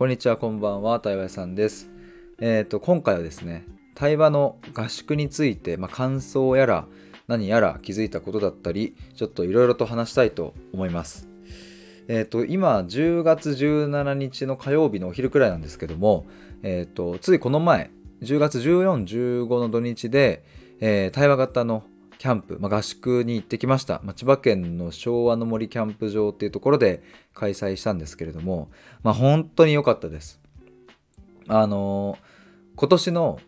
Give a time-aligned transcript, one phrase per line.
[0.00, 1.90] こんにちは、こんばんは、対話屋さんです。
[2.40, 6.86] えっ、と、今回はですね、対話の合宿について、まあ、感想やら、
[7.28, 11.28] 何やら気づいたことだったり、ちょっといろいろと話したいと思います。
[12.08, 16.24] えっ、と、今、10月17日の火曜日のお昼くらいなんですけども、
[16.62, 17.90] えっ、と、ついこの前、
[18.22, 20.44] 10月14、15の土日で、
[20.80, 21.82] えー対話型の
[22.20, 27.02] キャンプ、まあ、合宿に行ってきました、まあ千葉県の昭和の森キャンプ場っていうところで
[27.32, 28.70] 開催したんですけれども、
[29.02, 30.38] まあ、本当に良かったです。
[31.48, 32.30] あのー
[32.80, 33.38] 今年の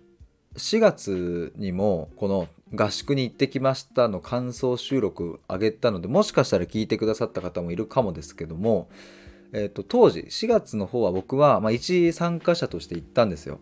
[0.56, 8.90] 4月にもこの合宿に行ってきましたの感想収録上げたのでもしかしたら聞いてくださった方もいるかもですけども、
[9.54, 13.60] えっと当時4月の方は僕は、まあ、一参加者として行ったんですよ。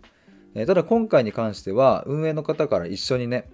[0.57, 3.49] えただ今回に関しては運営の方から一緒にね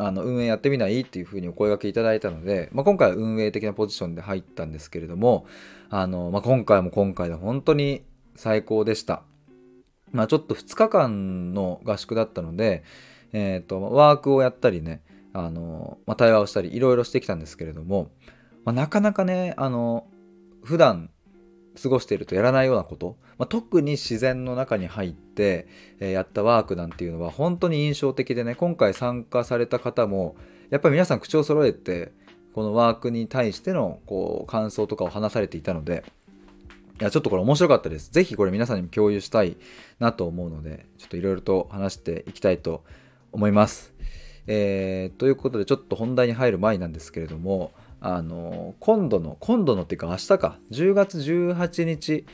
[0.00, 1.02] あの運営やってみない？
[1.02, 5.46] っていうふうにお声掛けいただいたので、まあ、今回は運営的なポジションで入ったんですけれども
[5.90, 8.02] あの、まあ、今回も今回で本当に
[8.34, 9.22] 最高でした。
[10.12, 12.82] まあ、ちょっと2日間の合宿だったので、
[13.32, 15.02] えー、とワークをやったりね
[15.32, 18.10] あの、まあ、対話をしたりいろいろしてきたんですけれども、
[18.64, 20.06] まあ、なかなかねあの
[20.64, 21.10] 普段
[21.80, 25.68] 過ごしているとやらないようなこと、まあ、特に自然の中に入って、
[26.00, 30.36] えーやったワークなんていうのは本当に印象的でね今回参加された方も
[30.70, 32.12] やっぱり皆さん口を揃えて
[32.54, 36.04] このワークに対してのこう感想とかを話されていたので
[37.00, 38.10] いやちょっとこれ面白かったです。
[38.10, 39.56] ぜひこれ皆さんにも共有したい
[40.00, 42.84] なと思うのでちょっといろいろと話していきたいと
[43.32, 43.94] 思います。
[44.46, 50.58] えーということでちょっと本題に入る前なんですけれどもあの今度の今度のっていうか明日か。
[50.70, 52.24] 10月18日、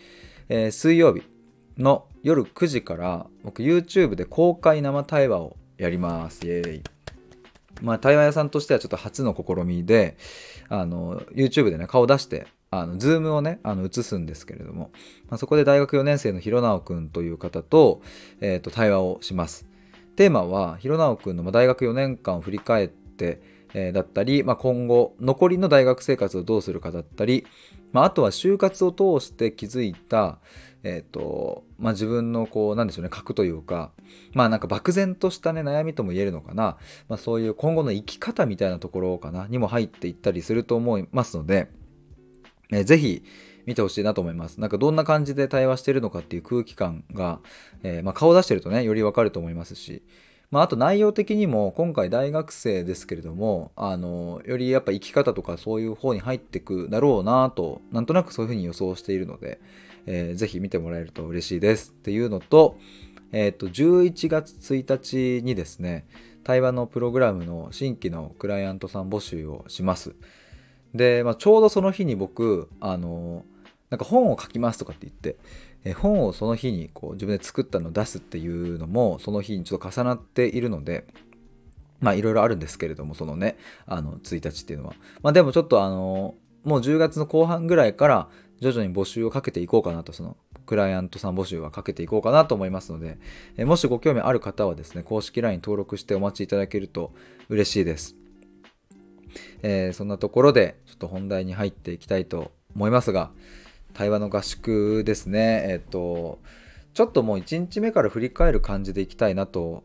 [0.49, 1.23] えー水曜日
[1.79, 6.47] の夜9時から僕 YouTube で公開生対話をやります。
[6.47, 6.83] イエーイ。
[7.83, 10.17] まあ対話屋さんとしてはちょっと初の試みで
[10.69, 14.91] あの YouTube でね顔出してあの Zoom をねあの映すんですけれども、
[15.29, 18.01] まあ、そこで大学4年生の弘直くんという方と,、
[18.41, 19.67] えーと対話をします。
[20.17, 27.47] テーマは弘直くんの大学4年間を振り返って、えーだったり、まあ、今後残りの大学生活をどうするかだったり、
[27.93, 30.39] まあ、あとは就活を通して気づいた、
[30.83, 33.93] えーとまあ、自分のこうなんでしょうね核というか
[34.33, 36.79] まあなんか漠然としたね悩みとも言えるのかな、
[37.09, 41.69] まあ、そういう今後の生き方みたいなところかなにも入っていったりすると思いますので、
[42.71, 43.25] えーぜひ
[43.67, 44.61] 見てほしいなと思います。
[44.61, 47.41] なんかどんな感じで対話してるのかっていう空気感が、
[47.83, 50.05] えーまあ、顔出してるとねよりわかると思いますし、
[50.51, 59.61] まあ、あと内容的にも今回大学生ですけれどもあのよりやっぱ生き方とかそういう方に入ってくだろうなとなんとなくそういうふうに予想しているので、
[60.07, 62.79] えーぜひ見てもらえると嬉しいですっていうのと,、
[63.33, 66.07] えー、と11月1日にですね
[66.45, 70.15] 対話のプログラムの新規のクライアントさん募集をします。
[70.95, 73.45] で、まあ、ちょうどその日に僕あの
[73.91, 75.37] なんか本を書きますとかって言って
[75.87, 81.07] え本をその日にこう自分で作ったのを出すっていうのもその日にちょっと重なっているので
[82.01, 84.95] まあいろいろあるんですけれどもそのねあの1日っていうのは。
[85.23, 88.29] まあでもちょっとあのもう10月の後半ぐらいから
[88.61, 90.37] 徐々に募集をかけていこうかなとその
[90.67, 93.19] クライアントさん募集はかけていこうかなと思いますので
[93.57, 97.13] えもしご興味ある方はですね公式 LINE 登録してお待ちいただけると
[97.49, 98.17] 嬉しいです。
[99.63, 103.31] えーそんなところでちょっと本題に入っていきたいと思いますが
[103.97, 105.65] 対話の合宿ですね。
[105.69, 106.39] えっ、と
[106.93, 109.85] ちょっともう1日目から振り返る感じでいきたいなと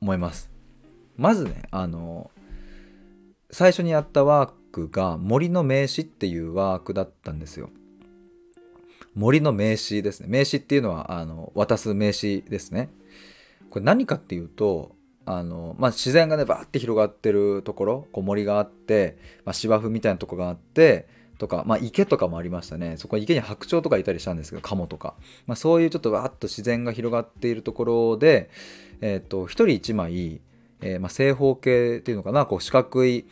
[0.00, 0.50] 思います。
[1.16, 2.32] まずねあの
[3.52, 7.70] 最初にやったワークが森の名詞っていうワークだったんですよ。
[9.14, 10.26] 森の名詞ですね。
[10.28, 12.90] 名詞っていうのはあの渡す名詞ですね。
[13.70, 21.06] これ何かっていうとあの、まあ、自然がねバーって広がってるところこう森があって、まあ、芝生みたいなとこがあって
[21.42, 22.96] とか、まあ、池とかもありましたね。
[22.98, 25.14] そこは池に白鳥とかいたりしたんですけどカモとか、
[25.48, 28.48] まあ、そういうちょっとわーっと自然が広がっているところで、
[29.00, 30.40] えー、と一人一枚、
[30.82, 33.26] えーまあ、正方形っていうのかなこう四角い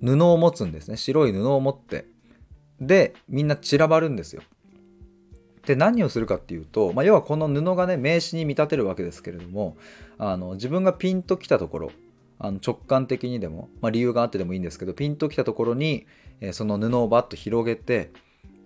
[0.00, 0.96] 布を持つんですね。
[0.96, 2.06] 白い布を持って。
[2.80, 4.42] でみんな散らばるんですよ。
[5.66, 9.76] で何をするかっていうと、まあ、要はこの布がね名詞に見立てるわけですけれども
[10.18, 11.92] あの自分がピンときたところ
[12.40, 16.06] あの直感的にでも、まあ、理由があってでもいいんですけどピンときたところに、
[16.40, 18.10] えーその布をバッと広げて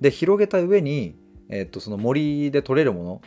[0.01, 1.17] で広げた上に、
[1.49, 3.23] えー、とその森で取れるもの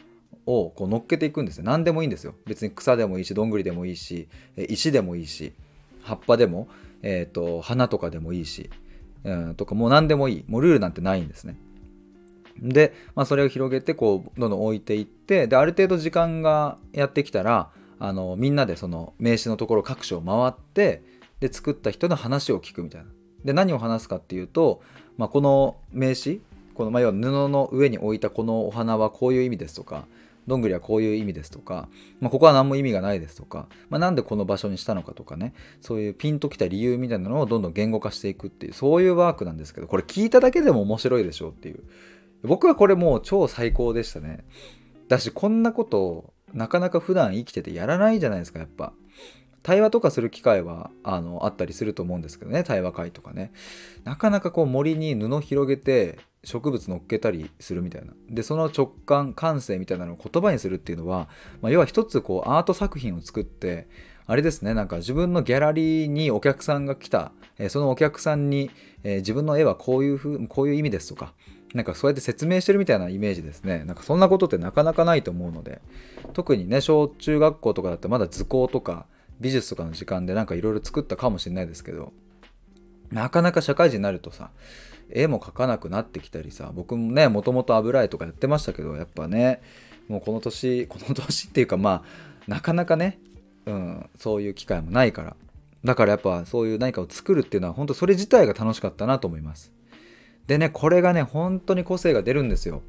[0.46, 1.66] をこう乗っけていくんですよ。
[1.66, 2.34] 何でもいいんですよ。
[2.46, 5.54] 別に草でもいいしどんぐりでもいいし石でもいいし
[6.02, 6.70] 葉っぱでも、
[7.02, 8.70] えー、と花とかでもいいし、
[9.26, 10.46] うん、とかもう何でもいい。
[10.48, 11.58] もうルールなんてないんですね。
[12.62, 21.04] で、まあ、それを広げてこうどんどん置いていってである程度時間がやってきたらあのみんなでその名刺のところ各所を回って
[21.40, 23.08] で作った人の話を聞くみたいな。
[23.44, 24.82] で何を話すかっていうと、
[25.18, 26.40] まあ、この名刺
[26.74, 30.06] この、まあ、要は布の上に置いたこのお花はこういう意味ですとか
[30.48, 31.88] どんぐりはこういう意味ですとか、
[32.20, 41.84] まあ、ここは何も意味がないですとか、まあ、なんでこの場所にしたのかとかねそういうピンときた理由みたいなのをどんどん言語化していくっていうそういうワークなんですけどこれ聞いただけでも面白いでしょうっていう。
[42.44, 44.46] 僕はこれもう超最高でしたね。
[45.08, 48.94] だしこんなことなかなか普段生きててやらないじゃないですかやっぱ。
[49.64, 53.52] 対話とかする機会はあのあったりすると思うんですけどね対話会とかね。
[54.06, 58.14] なかなかこう森に布広げて植物乗っけたりするみたいな。
[58.30, 61.28] でその直感感性みたいなのを言葉にするっていうのは、
[61.62, 63.90] まあ、要は一つこうアート作品を作って
[64.26, 68.70] あれですねなんか自分のギャラリーにお客さんが来た、え、そのお客さんに、
[69.04, 71.34] え、自分の絵はこういうふうこういう意味ですとか
[71.74, 73.84] なんかそうやって説明してるみたいなイメージですね。
[73.86, 75.82] なんかそんなことってなかなかないと思うので。
[76.34, 79.06] 特にね小中学校とかだってまだ図工とか
[79.40, 82.14] 美術とかの時間でなんかいろいろ作ったかもしれないですけど
[83.12, 84.52] なかなか社会人になるとさ
[85.10, 89.62] 絵も描かなくなってきたりさ僕もねもともと油絵とかやってましたけどやっぱね
[90.08, 92.04] もうこの年この年っていうかまあ
[92.48, 93.20] なかなかね、
[93.66, 95.36] うん、そういう機会もないから。
[95.84, 99.72] だからやっぱそういう何かを作るっていうのは本当それ自体が楽しかったなと思います。
[100.48, 102.82] でねこれがね本当に個性が出るんですよ。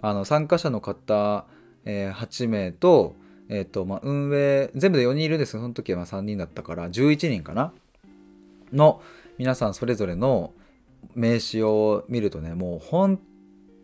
[0.00, 1.46] あの参加者の方、
[1.84, 3.14] えー、8名と
[3.48, 7.72] え、ー、とまあ、運営全部で4人いるんですけどその時はま3人だったから11人かな？
[8.72, 9.02] の
[9.38, 10.52] 皆さんそれぞれの
[11.14, 13.20] 名刺を見るとねもう本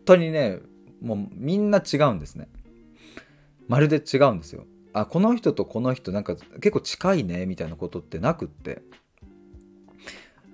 [0.05, 0.59] 当にね
[1.01, 2.47] もうみんな違うんですね。
[3.67, 4.65] まるで違うんですよ。
[4.93, 8.81] あこの人とこの人なんか結構近いねみたいなことってなくって。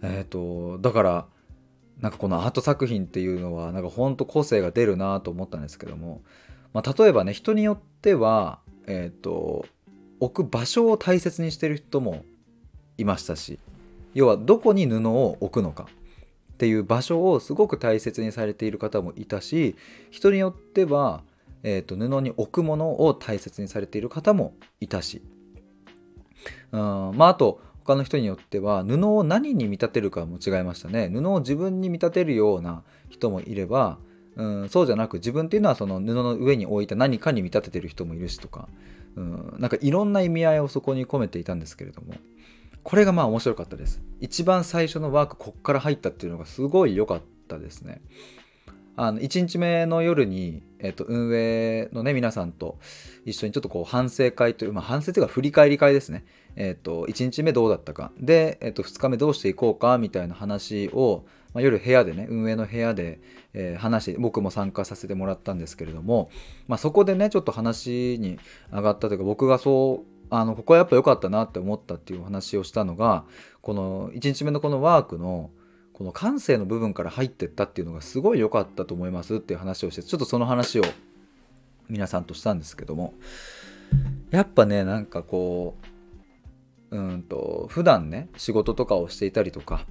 [0.03, 1.25] えっ、ー、とだから
[1.99, 6.21] なんかこのアート作品っていうのはなんかほんと個性が出るなと思ったんですけども、
[6.73, 9.65] まあ、例えばね人によってはえ、ー、と
[10.19, 12.23] 置く場所を大切にしてる人も
[12.97, 13.59] いましたし
[14.13, 15.87] 要はどこに布を置くのか
[16.53, 19.75] っていう場所をすごく大切にされている方もいたし
[20.09, 21.21] 人によっては、
[21.61, 25.21] えーと、布に置くものを大切にされている方もいたし。
[26.71, 31.09] うんまああと他の人によっては布を何に見立てるかも違いましたね。
[31.09, 33.97] 布を自分に見立てるような人もいれば
[34.35, 38.67] うんそうじゃなく自分っていうのはその布の上に置いた何かに見立ててる人もいるしとか
[39.15, 42.13] うんなんかいろんな意味合いをそこに込めていたんですけれども
[42.83, 44.01] これがまあ面白かったです。
[44.21, 48.01] 一番最初のワークこっから入ったっていうのがすごい良かったですね。
[48.95, 52.79] あの1日目の夜に、えっと、運営のね皆さんと
[53.25, 56.25] 一緒にちょっとこう反省会という、まあ、反省というか振り返り会ですね。
[56.57, 58.11] えっと1日目どうだったか。
[58.19, 61.23] で、えっと、2日目どうしていこうかみたいな話を
[61.57, 63.19] まあ、夜部屋でね運営の部屋で、
[63.55, 66.29] えー、話して僕も参加させてもらったんですけれども、
[66.67, 68.37] まあ、そこでねちょっと話に
[68.71, 73.23] 上がったというか僕がそうあのここはやっぱ良かったなって思ったっていうお話をしたのが
[73.61, 75.49] この1日目のこのワークの
[75.93, 80.83] この感性の部分から入ってったっていうのがすごい良かったと思いますっていう話をしてちょっとその話を
[81.89, 83.15] 皆さんとしたんですけども
[84.29, 85.96] やっぱねなんかこう
[86.91, 89.85] うんと普段ね仕事とかをしていたりとか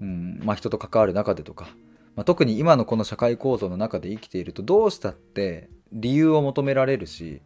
[0.00, 1.68] うんまあ、人と関わる中でとか、
[2.16, 7.42] まあ、特に今のこの社会構造の中で生きているとどうしたって理由を求められるし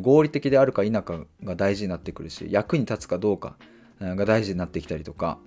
[0.00, 3.56] 合理的であるか否かが大事になってくるし役に立つかどうか
[4.00, 5.38] が大事になってきたりとか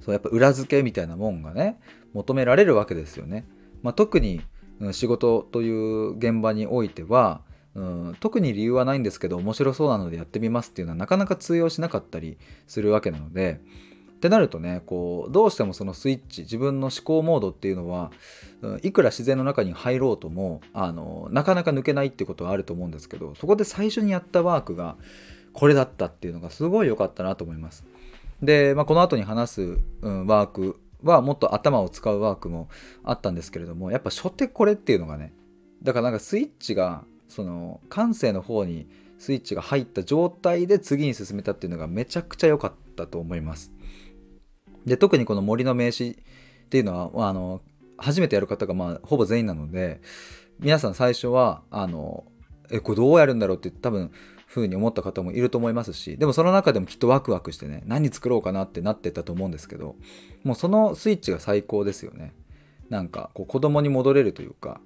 [0.00, 1.80] そうやっぱ裏付けみたいなもんがね
[2.12, 3.44] 求められるわけですよね。
[3.82, 4.40] まあ、特に
[4.92, 7.42] 仕事という現場においては、
[7.76, 13.60] うん、特に理由はないんですけど面白そうなのでやってみますっていうのはなかなか通用しなかったりするわけなので
[14.16, 18.10] ってなるとねこうどうしてもそのスイッチ自分の思考モードっていうのは、
[18.62, 24.96] うん、いくら自然の中に入ろうともあのなかなか抜けないってことはあると思うんですけどそこで最初にやったワークが
[25.52, 27.84] これだったっていうのがすごい良かったなと思います。
[28.42, 32.68] で、まあ、この後に話す、うん、ワークはもっと頭を使うワークも
[33.04, 35.32] あったんですけれどもやっぱ初手これっていうのがね
[35.82, 43.72] だからなんかスイッチがその感性の方にスイッチが入った状態で次に進めたっていうのがめちゃくちゃ良かったと思います。
[44.84, 46.14] で特にこの森の名刺っ
[46.68, 47.60] ていうのはあの
[47.96, 50.00] 初めてやる方がまあほぼ全員なので
[50.60, 52.24] 皆さん最初はあの
[52.70, 54.12] えこれどうやるんだろうって多分
[54.48, 59.96] 風に思った方もいると思いますしでもその中でもきっとワクワクしてね何作ろうかなってなってたと思うんですけど
[60.44, 62.32] もうそのスイッチが最高ですよね
[62.88, 64.80] なんかこう子供に戻れるというか、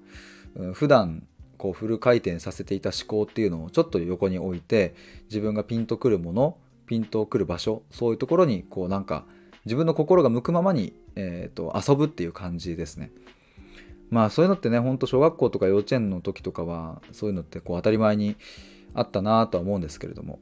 [0.55, 1.27] うん、普段
[1.61, 9.25] こうフル回転させていた思考っていうのをちょっと横に置いて自分がピンとくるものピンとくる場所そういうところにこうなんか
[9.65, 13.11] 自分の心が向くままに、えーと、遊ぶっていう感じですね。
[14.09, 18.37] まあそういうのってねほんと小学校とか幼稚園の時とかはそういうのってこう当たり前に
[18.95, 20.39] あったなとは思うんですけれども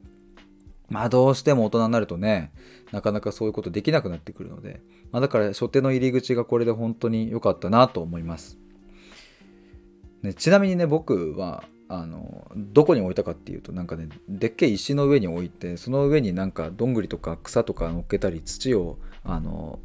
[0.88, 2.50] まあどうしても大人になるとね
[2.92, 4.80] なかなかそういうことできなくなってくるので、
[5.12, 8.58] まあ、だから初手の入り口がこれで本当に良かったなと思います。
[10.22, 19.80] ね、ちなみにね僕はあのどこに置いたかっていうとなんかねでっけえ石の上に置いてその上になんかどんぐりとか草とか乗っけたり土をあの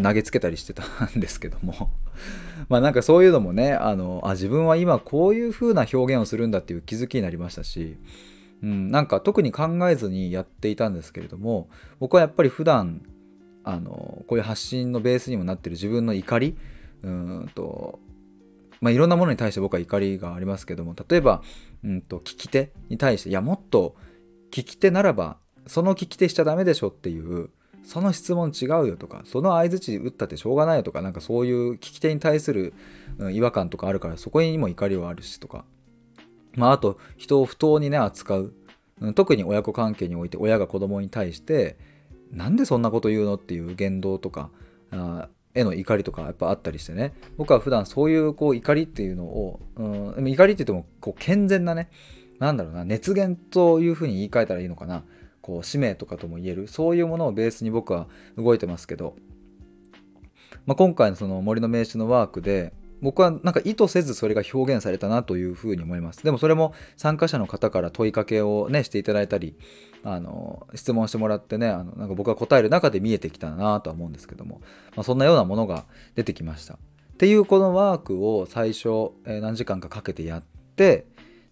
[0.00, 0.84] 投げつけたりしてた
[1.16, 1.90] んですけども。
[2.68, 7.96] まあなんかそういうのもねあのあ自分は今こういう風な表現をするんだっていう気づきになりましたし、
[8.62, 13.02] うん、なんか特に考えずにやっていたんですけれども僕はやっぱり普段
[13.64, 16.56] あのこういう発信のベースにもなってる自分の怒り
[17.02, 17.98] うんと
[18.80, 21.42] まあ、いろんなものに対して僕は怒りがありますけども例えば、
[21.84, 23.94] うんと、聞き手に対していやもっと
[24.50, 27.50] 聞き手ならばその聞き手しちゃダメでしょっていう
[27.82, 32.74] その質問違うよとかその相づち打ったってしょうがないよとかなんかそういう聞き手に対する、
[33.18, 35.64] うん、違和感とかあるからそこにも怒りはあるしとか。
[36.56, 38.52] まああと人を不当にね扱う、
[39.00, 41.78] うん、特に親子関係において親が子供に対して
[42.32, 44.50] なんでそんなこと言うのっていう言動とか
[44.90, 47.12] あへの怒りとかやっぱあったりしてね。
[47.36, 51.90] 僕は普段そういうこう怒りっていうのを、うん、怒りって言ってもこう健全なね
[52.38, 55.04] なんだろうな熱源というふうに言い換えたらいいのかな。
[55.42, 56.68] こう使命とかとも言える。
[56.68, 59.16] そういうものをベースに僕は動いてますけど、
[60.66, 69.56] まあ、今回のその森の名刺のワークで僕はなんか意図せずそれが表現されたなというふうに思いますでもそれも参加者の方から問いかけをねしていただいたり
[70.02, 74.60] あの質問してもらってねあのなんか僕が答える中で見えてきたなとは思うんですけども、
[74.96, 76.74] まあ、そんなようなものが出てきました。
[76.74, 76.76] っ
[77.18, 80.42] ていうこのワークを最初、え、何時間かかけてやっ
[80.74, 81.04] て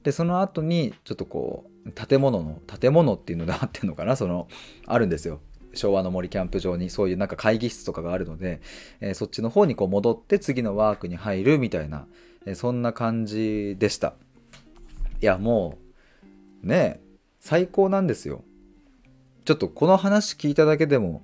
[0.02, 4.48] でその後にちょっとこう建物の建物っていうのであってんのかなその
[4.86, 5.40] あるんですよ
[5.78, 8.60] 昭和の森キャンプ場にそういうなんか会議室とかがあるので、
[9.00, 12.06] えー、そっちの方にこう戻って次のワークに入るみたいな、
[12.44, 14.14] えー、そんな感じでした
[15.22, 15.78] いやも
[16.62, 17.00] うね
[17.40, 18.44] 最高なんですよ。
[19.44, 21.22] ちょっとこの話聞いただけでも、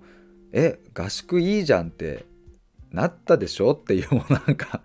[0.53, 2.25] え、合宿いいじゃんって
[2.91, 3.73] なったでしょ？
[3.73, 4.81] っていうもうなんか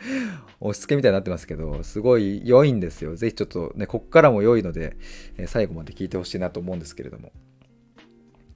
[0.60, 3.16] 押し付けみたいになってますけど、すごい良いんですよ。
[3.16, 4.96] ぜひちょっとね、こっからも良いので、
[5.36, 7.32] え最後まで聞いてほしいなと思うんですけれども。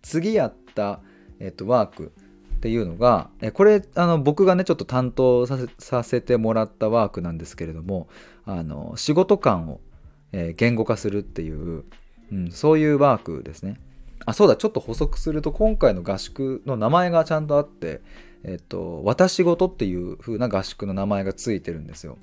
[0.05, 1.01] 次やった、
[1.41, 2.13] えっと、ワーク
[2.57, 5.47] っていうのが、えこれあの僕がねちょっと担当
[5.79, 8.09] させてもらったワークなんですけれども
[8.45, 9.81] あの仕事感を、
[10.33, 11.85] え言語化するっていう
[12.33, 13.79] うん、そういうワークですね。
[14.27, 18.01] あ、そうだ、ちょっと補足すると、今回の合宿の名前がちゃんとあって、
[18.43, 22.19] えっと、私事っていう風な合宿の名前がついてるんですよ。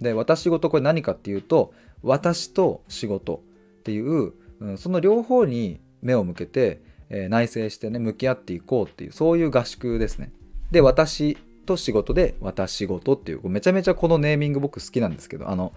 [0.00, 3.42] で、私事これ何かっていうと、私と仕事
[3.80, 10.32] っていう、うん、その両方に目を向けて、え、内省してね、向き合っていこうっていう、そういう合宿ですね。
[10.70, 11.36] で、私
[11.66, 15.72] と仕事で、私事っていう、めちゃめちゃこのネーミング僕好きなんですけど、あの、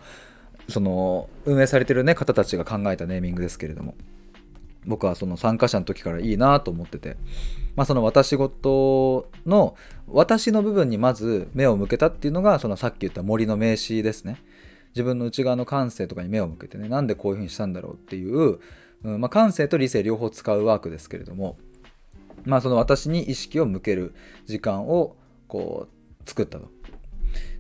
[0.69, 3.95] その運営されてる、ね、方たちが考えたネーミングですけれども
[4.85, 7.17] 僕はその参加者の時からいいなと思ってて、
[7.75, 9.75] まあ、その私事の
[10.07, 14.41] 私の部分にまず目を向けたっていうのがそのさっき言った森の名詞ですね
[14.95, 18.59] 自分の内側の感性とかに目を向けてねなんでこういうふうにしたんだろうっていう、
[19.03, 21.58] うんまあ、感性と理性両方使うワークですけれども
[22.43, 24.13] まあその私に意識を向ける
[24.46, 25.15] 時間を
[25.48, 26.70] こう作ったと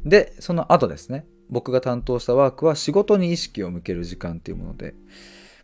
[0.05, 4.93] でその後ですね僕が担当したワークは仕事に意識を向ける時間っていうもので、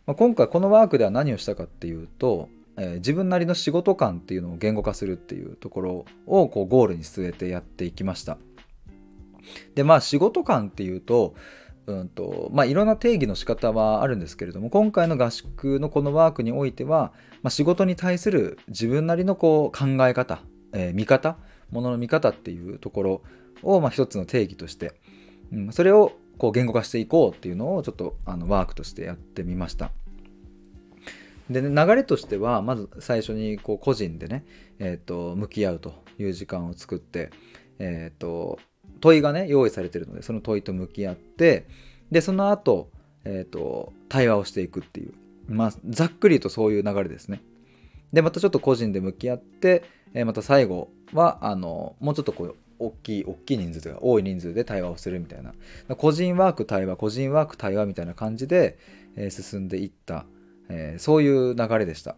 [0.06, 8.36] まあ、今回このワークでは何をしたかっていうと、えー、自分なりの仕事感っていうのを言語化するっていうところをこうゴールに据えてやっていきました。
[9.74, 11.34] でまあ仕事感っていうと
[11.88, 20.42] うんとまあ、いろんな定義の仕方はあるんですけれども今回の合宿のこのワークにおいては、まあ、仕事に対する自分なりのこう考え方、
[20.74, 21.38] えー、見方
[21.70, 23.22] ものの見方っていうところ
[23.62, 24.92] を、まあ、一つの定義として
[25.52, 29.90] うん、それをこう言語化していこうっていうのをちょっとあのワークとしてやってみました。
[31.50, 34.44] で、ね、流れとしてはまず最初にこう個人でね、
[34.78, 37.30] えーと、向き合うという時間を作って、
[37.78, 38.58] えーと、
[39.00, 41.66] 問いがね用意されてるのでその問いと向き合って
[42.10, 42.90] でその後、
[43.24, 45.12] えーと対話をしていくっていう
[45.48, 47.42] まあざっくりとそういう流れですね。
[48.12, 55.52] でまたちょっと個人で向き合って、えー、また最後はあのもうちょっとこう大きい大きい人数というか多い人数で対話をするみたいな
[55.96, 58.78] 個人ワーク対話個人ワーク対話みたいな感じで、
[59.16, 60.24] えー、進んでいった、
[60.68, 62.16] えー、そういう流れでした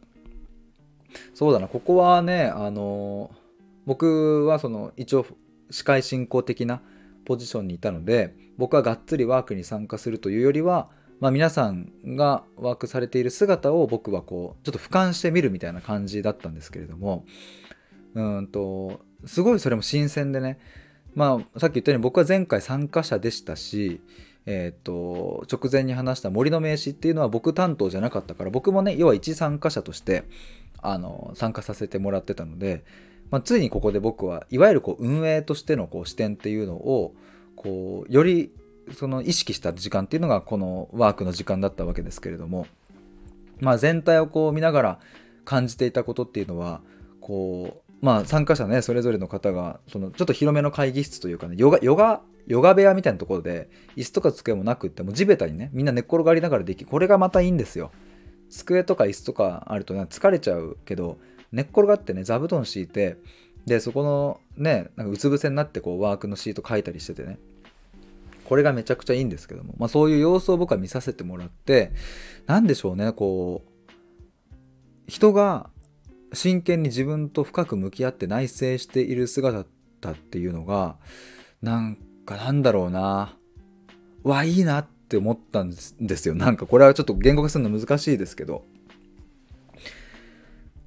[1.35, 3.33] そうだなここはねあの、
[3.85, 5.27] 僕はその一応
[5.71, 6.83] 司会進行的な
[7.25, 10.89] ポジションにいたので僕はがっつりワークに参加するというよりは、
[11.21, 17.25] まあ、皆さんがワークされている姿を僕はこうちょっと俯瞰してみるみたいな感じだったんですけれども
[18.15, 20.59] うんとすごいそれも新鮮でね
[21.15, 24.01] まあさっき言ったように僕は前回参加者でしたし
[24.47, 30.25] えーと、直前に話した森の名刺っていうのは僕担当じゃなかったから僕もね要は一参加者として
[30.83, 32.85] あの参加させてもらってたので、
[33.31, 37.15] まあ、ついにここで僕はいわゆるこう運営としてのこう視点っていうのを
[37.57, 38.53] こうより
[38.93, 42.67] その意識した時間っていうのがこのワークの時間だったわけですけれども
[43.61, 44.99] まあ全体をこう見ながら
[45.45, 46.81] 感じていたことっていうのは
[47.21, 57.93] こうまあ参加者ねそれぞれの方がそのちょっと広めの会議室というかねヨガヨガヨガ部屋みたいなところで椅子とか机もなくっても地べたにねみんな寝っ転がりながらできこれがまたいいんですよ。
[58.49, 61.19] 机とか椅子とかあると、ね、疲れちゃうけど
[61.53, 63.17] 寝っ転がってね座布団敷いて
[63.67, 67.39] でそこのねなんかうつ伏せになってこうワークのシート書いたりしててね。
[68.45, 71.93] これがめちゃくちゃいいんですけども、まあ、そういう様子を僕は見させてもらって
[72.47, 74.01] 何でしょうねこう
[75.07, 75.71] 人が
[76.33, 79.65] 真剣に自分と深く向き合って内省している姿
[80.01, 80.97] だっていうのが
[81.63, 83.37] なんかなんだろうな。
[84.23, 85.77] わいいなって思ったんで
[86.17, 86.35] すよ。
[86.35, 88.65] なんかこれはちょっと言語化するの難しいですけど。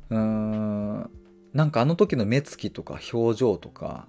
[0.09, 1.09] うん。
[1.53, 4.07] なんかあの時の目つきとか表情とか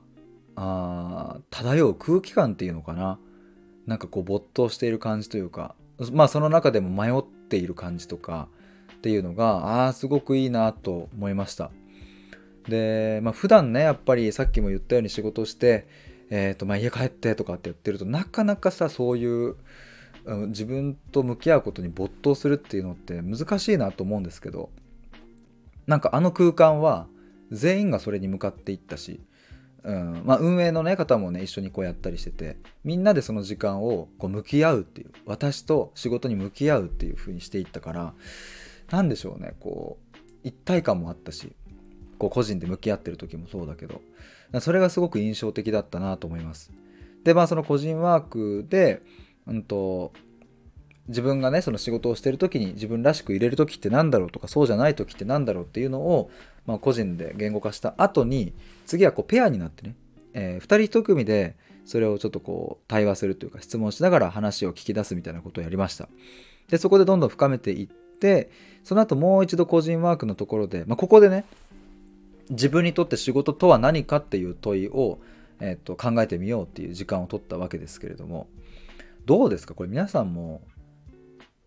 [0.56, 3.18] あ漂う空気感っていうのかな。
[3.86, 5.74] なんかこう没頭している感じというか
[6.12, 8.48] まあその中でも迷っている感じとか
[8.94, 11.70] っていうのがああすごくいいなと思いました。
[12.68, 15.86] でまあ普段ねやっぱりさっきも言ったように仕事して
[16.30, 19.56] えーとまあ、家帰ってとかって言ってるとなかなかさそういう
[20.48, 24.70] 自分と向き合うことに没頭するっていうのって難しいなと思うんですけど
[25.86, 27.06] なんかあの空間は
[27.50, 29.20] 全員がそれに向かっていったし、
[29.82, 38.14] うんまあ、運営の、ね、方もね一緒にこうやったりしててみんなでその時間をこう向き合うっていう私と仕事に向き合うっていう風にしていったから
[38.90, 41.52] 何でしょうねこう一体感もあったし
[42.18, 44.00] こう個人で向き合ってる時もそうだけど
[44.60, 46.70] それがすごく印象的だったなと思います。
[47.24, 49.02] でまあその個人ワークで、
[49.46, 50.12] うんと、
[51.08, 56.30] 自分がねその仕事をしてる時に自分らしく入れる時って何だろうとかそうじゃない時って何だろうっていうのを、
[56.66, 58.54] まあ、個人で言語化した後に
[58.86, 59.94] 次はこうペアになってね、
[60.32, 66.08] えー、2人1組でそれをちょっとこう対話するというか質問しながら話を聞き出すみたいなことをやりました。
[66.70, 67.86] でそこでどんどん深めていっ
[68.18, 68.50] て
[68.82, 71.44] その後もう一度個人ワークのところで、まあ、ここでね
[72.48, 75.18] 自分にとって仕事とは何かっていう問いを、
[75.60, 78.46] えー、と考えてみようっていう時間を取ったわけですけれども
[79.26, 79.74] どうですか？
[79.74, 80.62] これ皆さんも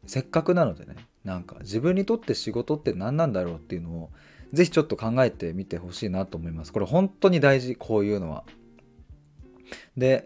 [0.07, 4.09] せっかくなのでねなんか自分にとって仕事って何なんだろうっていうのを
[4.53, 8.43] ぜひちょっと考えてみてほしいなと思いますこれ本当に大事こういうのは
[9.95, 10.25] で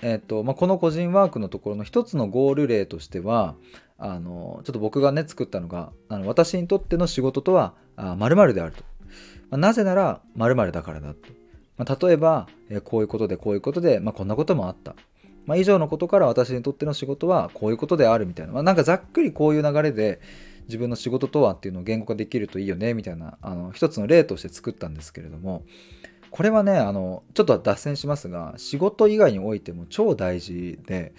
[0.00, 3.56] え、ー、とまあ、この個人ワークのところの一つのゴール例としては
[3.96, 7.74] あのちょっと僕がね作ったのがあの私にとっての仕事とは
[8.16, 8.84] まるであると
[9.50, 11.30] まあ、なぜなら〇〇だからだって。
[11.76, 14.96] まあ、例えば、えこういうことでこういうことで、まあ、こんなこともあった。
[15.48, 20.20] まあ、以上のことから私にとっての仕事はこういうことであるみたいな、まあ、なんかざっくりこういう流れで
[20.66, 25.64] 自分の仕事とはっていうのを言語化できるといいよねみたいなあの一つの例として作ったんですけれども。
[26.30, 31.14] これはねあのちょっと脱線しますが仕事以外においても超大事で、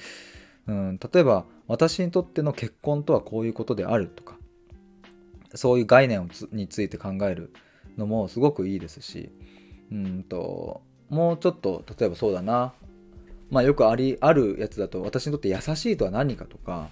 [0.68, 4.36] うん、例えば私にとっての結婚とはこういうことであるとか
[5.56, 7.52] そういう概念について考える
[7.98, 9.32] のもすごくいいですし
[9.92, 12.74] うんともうちょっと例えばそうだな
[13.50, 16.90] まあよくありあるやつだと私にとって優しいとは何かとか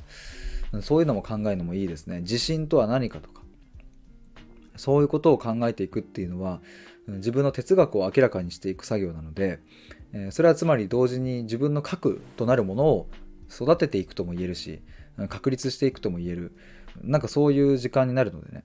[0.82, 2.22] そういうのも考えるのもいいですね。
[2.22, 3.42] 自信とは何かとか。
[4.76, 6.62] そういうことを考えていくっていうのは
[7.08, 9.60] 自分の哲学を明らかにしていく作業なので
[10.14, 13.10] えそれはつまり同時に自分の核となるものを
[13.50, 14.82] 育てていくとも言えるし
[15.30, 16.56] 確立していくとも言える。
[17.02, 18.64] なんかそういう時間になるのでね。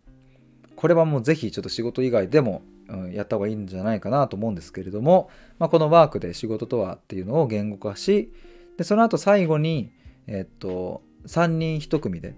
[0.83, 8.33] これはもうぜひちょっと仕事以外でも、うん、やった方がいいんじゃないかなと思うんですけれども、まあ、このワークで仕事とはっていうのを言語化し
[8.79, 9.93] でその後最後に、
[10.27, 12.35] えっと3人1組で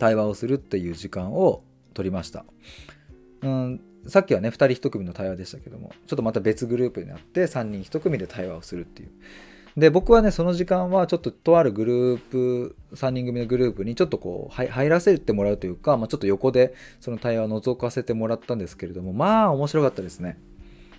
[0.00, 1.62] 対話をするっていう時間を
[1.94, 2.44] 取りました。
[3.42, 9.10] うん、さっきはね2人1組の対話でしたけどもちょっとまた別グループになって3人1組で対話をするっていう
[9.76, 20.38] で僕はねその時間はちょっととあるグループ3人組のグループにちょっとこう入らせてもらうというか、まあ、ちょっと横でその対話を覗かせてもらったんですけれどもまあ面白かったですね。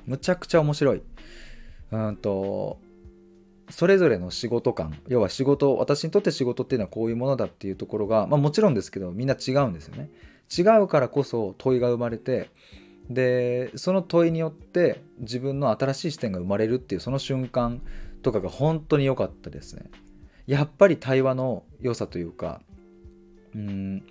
[0.06, 1.02] むちゃくちゃ面白い。
[1.92, 2.80] うんと
[3.70, 4.98] それぞれの仕事感。
[5.08, 10.10] 要は仕事私にとって仕事っていうのはこういうものだっていうところが、まあ、もちろんですけどみんな違うんですよね。
[10.56, 12.50] 違うからこそ問いが生まれて
[13.10, 17.82] でその問いによって自分の新しい視点が生まれるっていうその瞬間
[18.22, 19.84] とかが本当に良かったですね。
[20.48, 22.62] やっぱり対話の良さというか
[23.56, 24.04] うん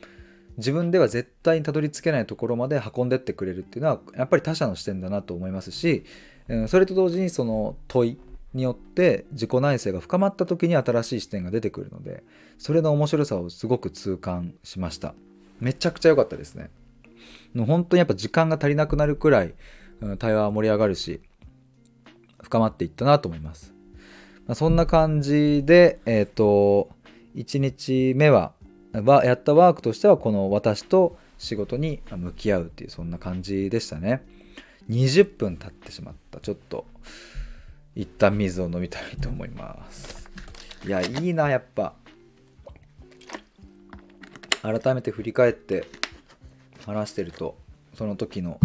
[0.57, 6.05] 自分では絶対にたどり着けないところまで運んでってくれるっていうのはやっぱり他者の視点だなと思いますし
[6.49, 8.21] うんそれと同時にその問い
[8.53, 12.25] によって自己内省が深まった時に新しい視点が出てくるので
[12.59, 15.15] それの面白さをすごく痛感しました。
[15.61, 16.71] めちゃくちゃ良かったですね。
[17.55, 19.55] 本当にやっぱ時間が足りなくなるくらい
[20.19, 21.21] 対話は盛り上がるし
[22.43, 23.75] 深まっていったなと思います。
[24.51, 26.91] まあ、そんな感じで、えっ、ー、と、
[27.37, 28.53] 1日目は、
[28.93, 34.27] やったワークとしては、この私と仕事に向き合うっていう、そんな感じでしたね。
[34.89, 36.41] 20分経ってしまった。
[36.41, 36.85] ちょっと、
[37.95, 40.29] 一旦水を飲みたいと思います。
[40.85, 41.95] いや、いいな、やっぱ。
[44.63, 45.85] 改めて振り返って
[46.87, 47.57] 話してると、
[47.95, 48.59] その時の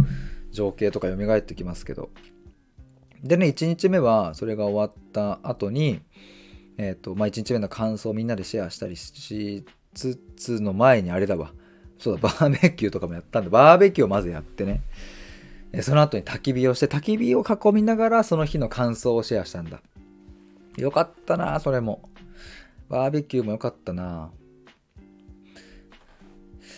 [0.51, 2.09] 情景とか蘇ってきますけど。
[3.25, 5.99] でね、1日目はそれが終わった後に、
[6.77, 11.51] えっ、ー、と、まあ、1日目の感想をみんなでシェアしたりしつつの前にあれだわ。
[11.97, 14.83] そうだ、バーベキューとかもやったんで、バーベキューをまずやってね。
[15.81, 19.81] その後に焚き火をして、焚き火を囲みながらその日の感想をシェアしたんだ。
[20.77, 22.07] よかったな、それも。
[22.89, 24.29] バーベキューもよかったな。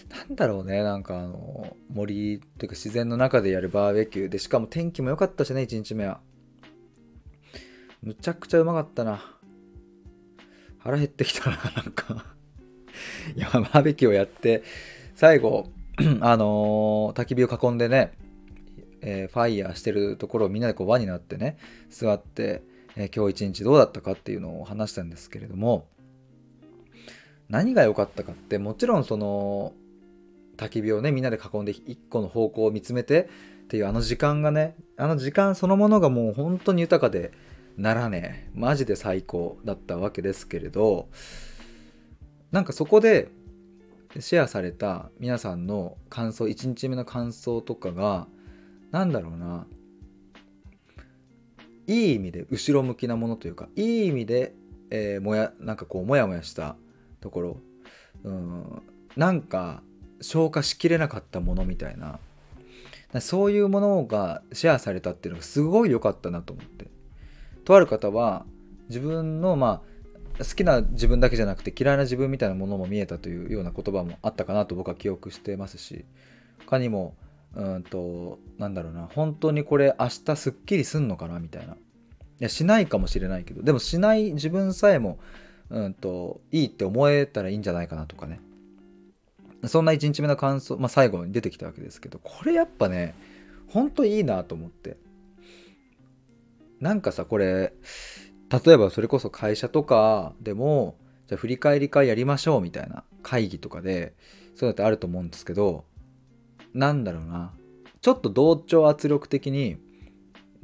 [0.10, 6.22] なんだろうね、なんかあの、森っていうか自然の中でやるバーベキューで、しかも天気も良かったしね、1日目は。
[8.02, 9.22] むちゃくちゃうまかったな。
[10.80, 12.26] 腹減ってきたな、 なんか
[13.36, 14.64] いや、バーベキューをやって、
[15.16, 15.70] 最後、
[16.22, 18.14] あのー、焚き火を囲んでね、
[19.02, 21.58] えー、ファイヤーしてるところをみんなでこう輪になってね、
[21.90, 22.64] 座って、
[22.96, 25.88] えー、今日一日どうだったかっていうのを話したんですけれども、
[27.50, 29.74] 何が良かったかって、もちろんその、
[30.58, 33.30] 焚き火をね、みんなで囲んで一個の方向を見つめて
[33.66, 37.32] っていうあの時間がね、あの時間そのものがもう本当に豊かで、
[37.78, 41.10] ならね、マジで最高だったわけですけれど、
[42.52, 43.30] なんかそこで
[44.20, 48.28] シェアされた皆さんの感想、1日目の感想とかが、
[48.90, 49.68] なんだろうな、
[51.86, 54.56] いい意味で後ろ向きなものというか、いい意味で、
[54.90, 56.78] えー、もや、なんかこう、もやもやした
[57.22, 57.58] ところ、
[58.24, 58.82] うん、
[59.16, 59.84] なんか
[60.22, 62.20] 消化しきれなかったものみたいな、
[63.22, 66.97] そういうものがシェアされたっていうのがすごい良かったなと思って。
[67.68, 68.46] とある方は
[68.88, 69.82] 自分のま
[70.40, 76.06] あ好きな自分だけじゃなくて嫌いな自分みたいなものも見えたというような言葉もあったかなと僕は記憶してますし
[76.66, 77.14] 他にも
[77.56, 81.74] うんとなんだろうな本当にこれ明日すっきりすんのかなみたいな。
[81.74, 81.78] い
[82.40, 85.18] やしないかもしれないけどでもしない自分さえも
[85.70, 88.40] うんといいって思えたらいいんじゃないかなとかね。
[89.66, 93.14] そんな1日目の感想、まあ、最後に出てきたわけですけどこれやっぱね
[93.68, 94.96] ほんといいなと思って。
[96.80, 97.74] なんかさこれ
[98.66, 104.14] 例えばそれこそ会社とかでもじゃあ振り返り会やりましょうみたいな会議とかで
[104.56, 105.86] そういうのってあると思うんですけど
[106.74, 107.54] なんだろうな。
[108.02, 109.78] ちょっと同調圧力的に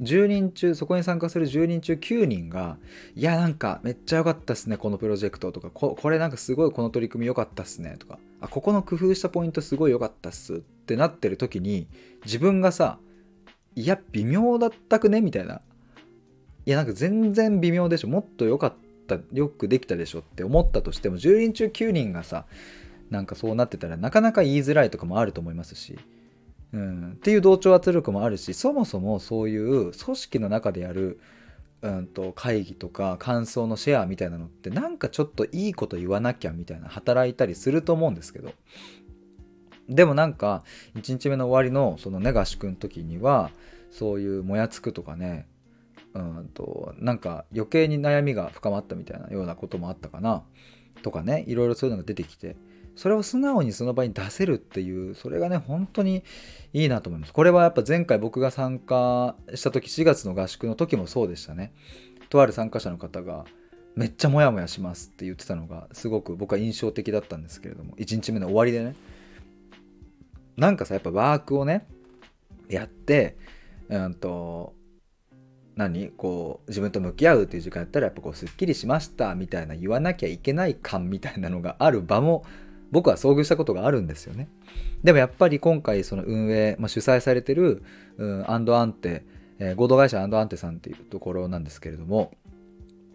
[0.00, 2.78] 10人中そこに参加する10人中9人が
[3.14, 5.70] 「いやなんかめっちゃ良かったっすねこのプロジェクト」とか。
[5.70, 11.88] こ「これなんかすごいこの取り組み良かったっすね」とか「あここの工夫したポイントすごい良かったっす」ってなってる時に
[12.24, 12.98] 自分がさ
[13.76, 15.60] 「いや微妙だったくね」みたいな。
[16.66, 18.08] いやなんか全然微妙でしょ。
[18.08, 18.74] もっと良かっ
[19.06, 22.46] たよくできたでしょって思ったとしても10人中9人がさ
[23.10, 25.98] なんかそうなってたらなかなか言いづらいとかもあると思いますし、
[26.72, 31.20] うん、っていう同調圧力もあるしそもそもそういう組織の中でやる、
[31.82, 38.52] うんと、会議とか感想のシェアみたいなのってなんかちょっといいこと言わなきゃみたいな働いたりすると思うんですけど。
[39.86, 43.50] でもなんか1日目の終わりのそのね合宿の時には
[43.90, 45.46] そういうもやつくとかね
[46.14, 50.44] うんとなんか余計に悩みが深まったみたいなようなこともあったかな。
[51.02, 52.56] とかねいろいろそういうのが出てきて。
[52.96, 56.22] それを素直にその場に出せるっていうそれがね本当に
[56.72, 57.32] いいなと思います。
[57.32, 61.72] これはやっぱ前回僕が参加した時4月の合宿の時もそうでしたね。
[62.28, 63.46] とある参加者の方が
[63.96, 68.94] めっちゃモヤモヤしますって言ってたのがすごく僕は印象的だったんですけれども1日目の終わりでね。
[70.56, 71.88] なんかさやっぱワークをね
[72.68, 73.36] やって
[73.88, 74.72] うんと
[75.76, 76.10] 何？
[76.10, 82.44] こう自分と向き合うっていう時間やったらやっぱこうすっきりしましたみたいな言わなきゃいけない感みたいなのがある場も
[82.90, 84.48] 僕は遭遇したことがあるんですよね。
[85.02, 87.82] でもやっぱり今回その運営、まあ、主催されてる、
[88.18, 89.24] うん、アンドアンテ、
[89.58, 92.32] えー、合同会社アンドアンテさんっていうところなんですけれども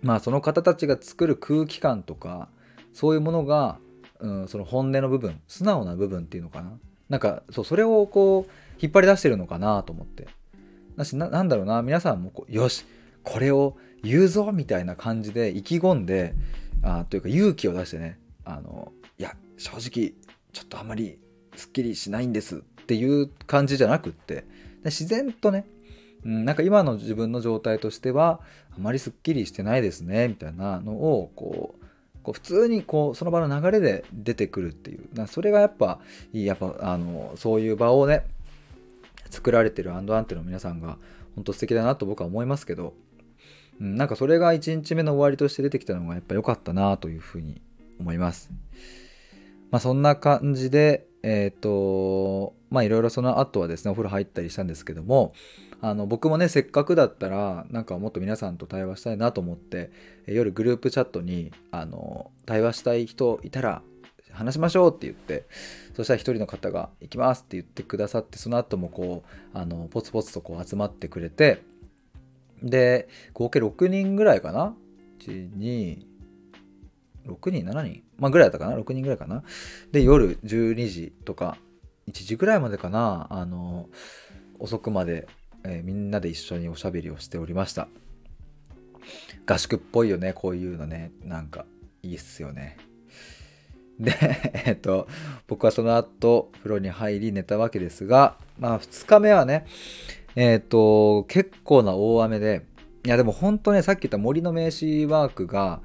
[0.02, 2.50] まあその方たちが作る空気感とか
[2.94, 3.78] そういうものが、
[4.20, 6.78] うん、その本音の部分素直な部分っていうのかな？
[7.08, 10.28] なんかそうそれをこう引っ張り出してるのかなと思って。
[11.00, 12.86] だしな、なんだろうな、皆さんもこう、よし、
[13.24, 16.36] これを言うぞみたいな感じで意気込んで、
[16.84, 20.14] あというか勇気を出してね、あの、いや、正直、
[20.52, 21.18] ちょっとあまり
[21.56, 24.46] すっきりしないんですっていう感じじゃなくって、
[24.84, 25.66] 自然とね、
[26.26, 31.86] うん、なんか今の自分の状態としては、あまりすっきりしてないですね、みたいなのを、こう、
[32.24, 35.28] こう普通にこうその場の流れで出てくるっていう。
[35.28, 36.00] それがやっぱ
[36.34, 38.26] やっぱあのそういう場をね
[39.30, 40.98] 作られてるアンドアンテの皆さんが
[41.36, 42.94] 本当素敵だなと僕は思いますけど
[43.80, 47.62] うん、なんかそれが1日目の終わりとして出てきたのがやっぱ良かったなというふうに
[48.00, 48.52] 思います。
[49.72, 55.34] まあそんな感じで、えっ、ー、と、まあいろいろその後はですね、お風呂入ったりしたんですけども、
[55.82, 59.92] あの僕もね、せっかくだったら、なんかもっと皆さんと対話したいなと思って、
[60.26, 63.82] 夜グループチャットに、あの、対話したい人いたら
[64.32, 65.46] 話しましょうって言って
[65.96, 71.62] そしたら一人の方が「行きます」って言ってくださってその後もこうあのポツポツとこう集まってくれて
[72.62, 74.76] で合計6人ぐらいかな
[75.20, 76.06] ？126
[77.26, 78.04] 人？7人？
[78.18, 79.44] まあぐらいだったかな？6人ぐらいかな？
[79.92, 81.58] で夜12時とか
[82.08, 83.28] 1時ぐらいまでかな？
[83.30, 83.90] あの
[84.60, 85.28] 遅くまで、
[85.64, 87.88] えー、みんなで一緒におしゃべりをしておりました。
[89.46, 91.12] 合宿っぽいよねこういうのね。
[91.24, 91.66] なんか
[92.04, 92.78] いいっすよね。
[94.02, 94.14] で、
[94.66, 95.08] えっと、
[95.48, 99.66] 僕はその後、風呂に入り寝たわけですが、まあ、2日目はね、
[100.36, 102.66] えっと、結構な大雨で、
[103.06, 105.82] いや、でも本当ね、さっき言った森の名刺ワークが、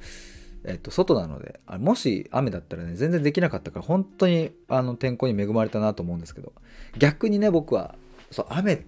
[0.64, 6.53] えっと、外なので、もし雨だったらね、全然できなかったから、本当にあの天候に恵まれたなと思うんですけど、
[6.98, 7.96] 逆にね、僕は、
[8.31, 8.87] そう雨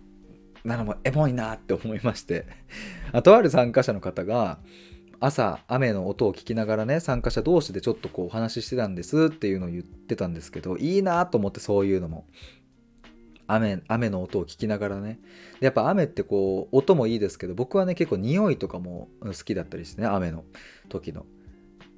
[0.65, 2.47] なのもエモいなって思いまして、
[3.13, 4.59] あとある参加者の方が、
[5.21, 12.27] 朝雨の音を聞きながらね参加者同士でちょっとこうお話ししてたんですっていうのを言ってたんですけどいいなと思ってそういうのも。
[13.49, 15.21] 雨雨の音を聞きながらね。
[15.61, 20.45] やっぱ雨ってこう音もいいですけど僕はね結構匂いとかも好きだったりしてね雨の
[20.89, 21.25] 時の。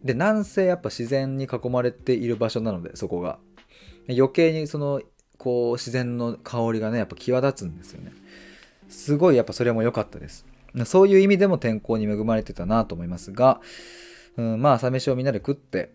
[0.04, 3.38] でなんせやっぱ自然に囲まれている場所なのでそこが。
[4.11, 5.02] 余計にその
[5.37, 8.12] こう自然の香りがねやっぱ際立つんですよね。
[8.88, 10.46] すごいやっぱそれも良かったです。
[10.85, 13.61] そういう意味でも天候に恵まれてたなと思いますが、
[14.37, 15.92] うん、まあ朝飯をみんなで食って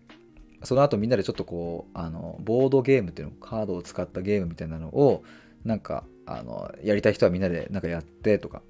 [0.64, 5.22] その後みんなでちょっとこうあのボードゲームっていうのカードを使ったゲームみたいなのを
[5.64, 8.62] なんかあのやりたい人はみんなでなんかやってとか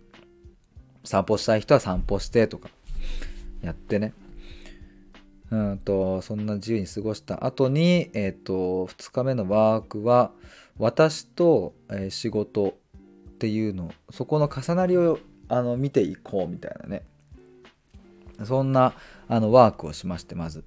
[1.04, 2.68] 散歩したい人は散歩してとか
[3.62, 4.12] やってね。
[5.50, 10.32] うんとそんな自由に過ごした後にえっ、ー、と2日目のワークは
[10.78, 12.74] 私と、えー、仕事
[13.28, 17.04] っていうのそこの重なりをあの見ていこうみたいなね。
[18.44, 18.94] そんな
[19.28, 20.64] あのワークをしましてまず、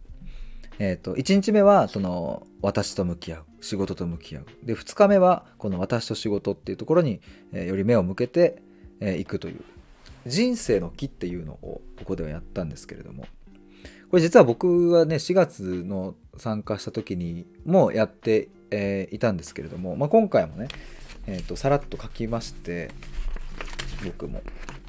[0.79, 3.43] えーと、1日目はその私と向き合う。
[3.59, 4.45] 仕事と向き合う。
[4.63, 8.61] で2日目はこの私と仕事っていうところに、えー、より目を向けて
[9.01, 9.63] い、えー、くという。
[10.25, 13.25] 人生の木っていうのをここではやったんですけれども。
[14.09, 20.67] これ実は僕はね4月の参加した時にもやって、えー、いたんですけれども、まあ、今回もね、
[21.25, 22.91] えーとさらっと書きまして
[24.03, 24.41] 僕も。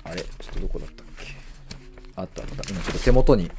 [0.04, 0.22] あれ？
[0.22, 1.26] ちょっとどこだったっけ？
[2.16, 2.54] あったあった。
[2.70, 3.50] 今ちょっと手元に。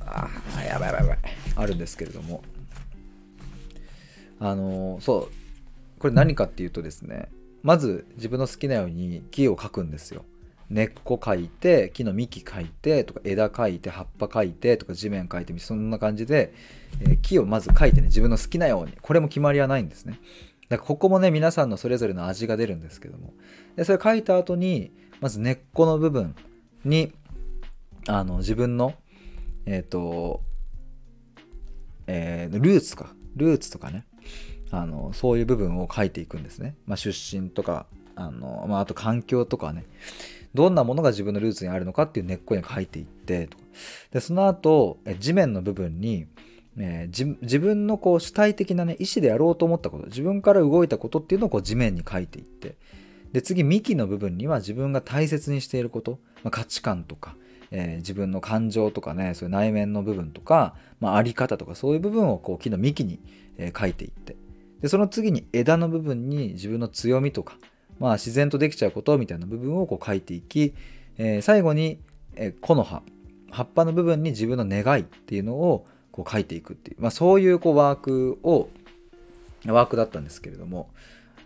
[0.00, 1.18] ああやばいやばいやばい。
[1.56, 2.42] あるんですけれども。
[4.40, 6.00] あのそう。
[6.00, 7.28] これ何かっていうとですね。
[7.62, 10.24] まず自分の好きなように木を描くんですよ。
[10.68, 16.54] 根っこ描いて木の幹描いてとか枝描いて葉っぱ描いてとか地面描いてそんな感じで、
[17.00, 18.94] えー、木をまず描いてね自分の好きなように。
[19.00, 20.18] これも決まりはないんですね。
[20.68, 23.32] だからここもね皆さんのそれぞれの味が出るんですけども。
[23.76, 26.34] でそれ書いた後にまず根っこの部分
[26.84, 27.12] に
[28.08, 28.94] あの自分の
[29.66, 30.42] えっ、ー、と、
[32.06, 33.14] えー、ルーツか。
[33.36, 34.04] ルーツとかね。
[34.70, 37.84] あのそういう部分を書いていくんですね、まあ、出身とか
[38.16, 39.84] あの、まあ、あと環境とかね。
[40.54, 43.48] どんなものが自分のルーツにあるのかっていう根っこに書いていって
[44.10, 46.26] でその後地面の部分に
[46.76, 52.76] えー、自分のこう主体的なね意思でやろうと思ったこと自分から動いたことっていうのをこう地面に書いていって。
[53.32, 57.34] で次幹の部分には自分が大切にしていること、まあ、価値観とか、
[57.70, 63.20] えー、自分の感情とかねそういう内面の部分とか、まあ、あり方とかそういう部分をこう木の幹に、
[63.56, 64.36] えー、書いていって。
[64.80, 67.56] でその次に枝の部分に自分の強みとか、
[68.00, 70.74] まあ、自然とできちゃうことみたいな部分をこう書いていき、
[71.18, 72.00] えー、最後に、
[72.34, 73.02] えー、木の葉。
[73.52, 78.70] 葉っぱの部分に自分の願いっていうのをこう書いていくっていう、まあ、そういうこうワークを
[79.66, 80.90] ワークだったんですけれども。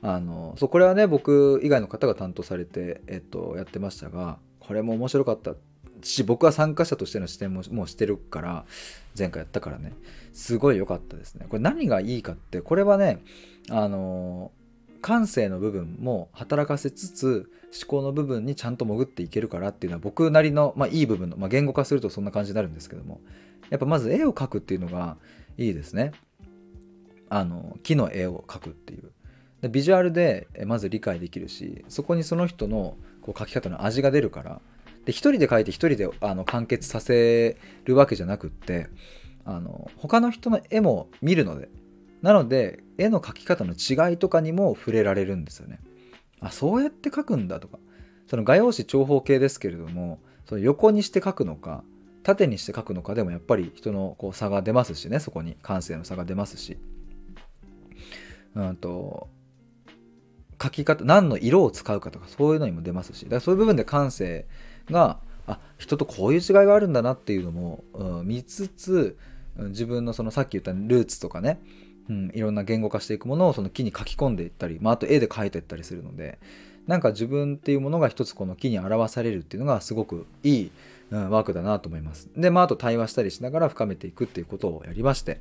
[0.07, 5.55] あのそうこれはね僕以外の方が担当されて、えっと、やってましたがこれも面白かった。
[6.03, 8.67] し僕は参加者としての視点ももうしてるから
[9.19, 9.95] 前回やったからね。
[10.33, 11.47] すごい良かったですね。
[11.49, 13.19] これ何がいいかってこれはね
[13.71, 14.53] あの
[15.01, 23.21] 感性の部分も働かせつつ思考の部分にちゃんと潜っていけるからっていうのは僕なりの、まあ、いい部分の、まあ、言語化するとそんな感じになるんですけども
[23.71, 25.17] やっぱまず絵を描くっていうのが
[25.59, 26.13] いいですね。
[27.29, 29.11] あの木の絵を描くっていう。
[29.69, 34.61] ビジュアルでまず理解できるしそこにその人のこう描き方の味が出るから
[35.05, 38.89] で一人で描いて一人であの完結させるわけじゃなくって
[39.45, 41.69] あの他の人の絵も見るので
[42.23, 45.79] なので絵の描き方の違いとかにも触れられるんですよね。
[46.41, 47.79] あそうやって描くんだとか。
[48.27, 51.85] その画用紙長方形ですけれどもその横にして書くのか
[52.25, 56.77] 縦にして書くのかでもやっぱり人のこう差が出ますしねそこに感性の差が出ますし。
[58.57, 59.29] うんと
[60.63, 64.47] 書き方何の色を使うかとかそういうのにも出ますしだからそういう部分で感性
[64.91, 69.17] があ人とこういう違いがあるんだなっていうのも、うん、見つつ
[69.57, 71.61] 自分のそのさっき言ったルーツとかね、
[72.11, 76.39] うん、いろんな言語化していくものをその木に書き込んでいったり、まあ、あと絵で描いていったりするので
[76.87, 80.71] なんか自分っていうものが一つこの木に表されるっていうのがすごくいい、
[81.11, 82.29] うん、ワークだなと思います。
[82.37, 85.41] で、まあ、あと対話したりしながら深めていくっていうことをやりまして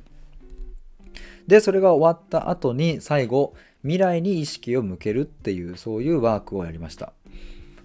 [1.46, 7.12] でそれが終わった後に最後未来に意識を向けるっていうそういうワークをやりました。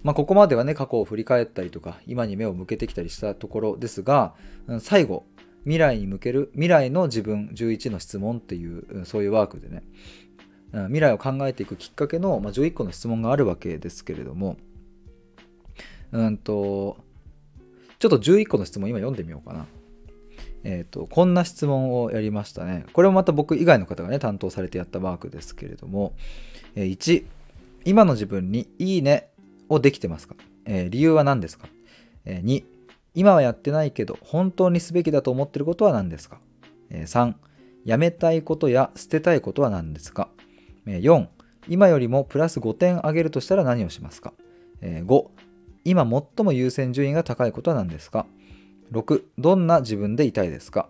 [0.02, 4.34] まあ、ここまではね過去を振り返ったりとか今に目を向けてきたりしたところですが
[4.80, 5.26] 最後
[5.62, 9.84] 未来に向ける未来の自分11の質問っていうそういうワークでね
[10.72, 14.56] 未来を考えていくきっかけの、ま、11個の質問があるわけですけれども
[16.10, 16.96] うんと
[18.00, 19.66] ちょっと11個の質問今読んでみようかな。
[20.64, 22.84] えっ、ー、とこんな質問をやりましたね。
[22.92, 26.14] これもまた僕以外の方がね担当されてやったワークですけれども、
[26.74, 27.24] えー、1
[27.84, 29.28] 今の自分にいいね
[29.68, 31.66] をできてますか、えー、理由は何ですか、
[32.24, 32.64] えー、2
[33.14, 36.38] 今はやってないけど本当にすべきだと思ってることは何ですか、
[36.90, 37.34] えー、3
[37.84, 40.28] やめたいことや捨てたいことは何ですか、
[40.86, 41.26] えー、4
[41.68, 44.32] 今よりもプラス5点上げるとしたら何をしますか、
[44.80, 45.26] えー、5
[45.84, 48.26] 今最も優先順位が高いことは何ですか？
[48.92, 50.88] 6どんな自分でいたいですか、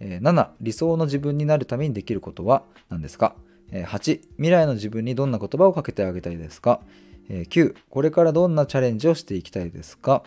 [0.00, 3.34] 7理想の自分になるためにできることは何ですか、
[3.72, 6.80] 8未来の自分にどんな言葉をかけてあげたいですか、
[7.28, 10.22] 9これからどんなチャレンジをしていきたいですか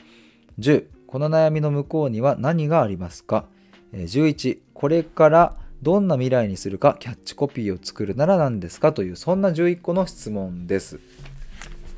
[0.60, 3.46] ？10この悩みの向こうには何がありますか、
[3.94, 6.98] 11これからどんな未来にするか？
[7.00, 8.94] キャッチコピーを作るなら何ですか？
[8.94, 11.00] というそんな11個の質問です。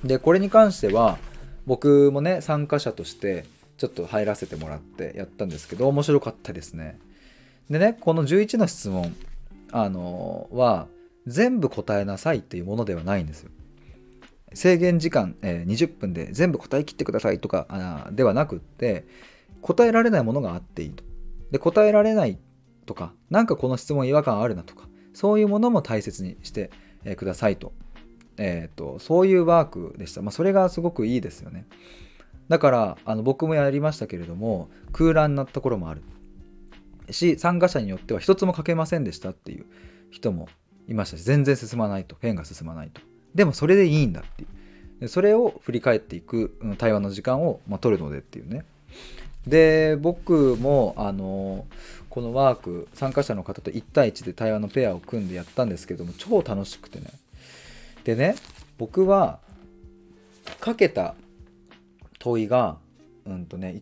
[0.03, 1.17] でこれに関しては
[1.65, 3.45] 僕もね参加者として
[3.79, 6.99] ちょっと入らせてもらってやったんですけど面白かったですね
[7.69, 9.15] でねこの11の質問
[9.71, 10.87] あのは
[11.25, 13.51] 全部答えなさいっていうものではないんですよ
[14.53, 19.05] 制限時間、えー、20分で全部答え切ってくださいとかあではなくって
[19.61, 21.03] 答えられないものがあっていいと。
[21.51, 22.37] で答えられない
[22.85, 26.69] とか何かこの質問違和感あるなとかそういうものも大切にして、
[27.17, 27.73] くださいと,、
[28.37, 30.21] えーと、そういうワークでした。
[30.21, 31.65] まあ、それがすごくいいですよね。
[32.49, 36.01] だからあの僕もやりましたけれども空欄なところもある。
[37.11, 39.65] し参加者によっては一つも書けませんでしたっていう
[40.11, 40.47] 人も
[40.87, 43.01] いましたし全然進まないとペンが進まないと。
[43.33, 45.07] でもそれでいいんだっていう。
[45.07, 48.65] それを振り返っていく対話の時間を、まあ、取るのでっていうね。
[49.47, 51.65] で僕もあの
[52.09, 57.05] このワーク参加者の方と1対1で対話のペアを組んでやったんですけども超楽しくてね。
[58.03, 58.35] でね
[58.77, 59.39] 僕は
[60.59, 61.15] かけた
[62.19, 62.77] 問いが
[63.25, 63.81] うんとね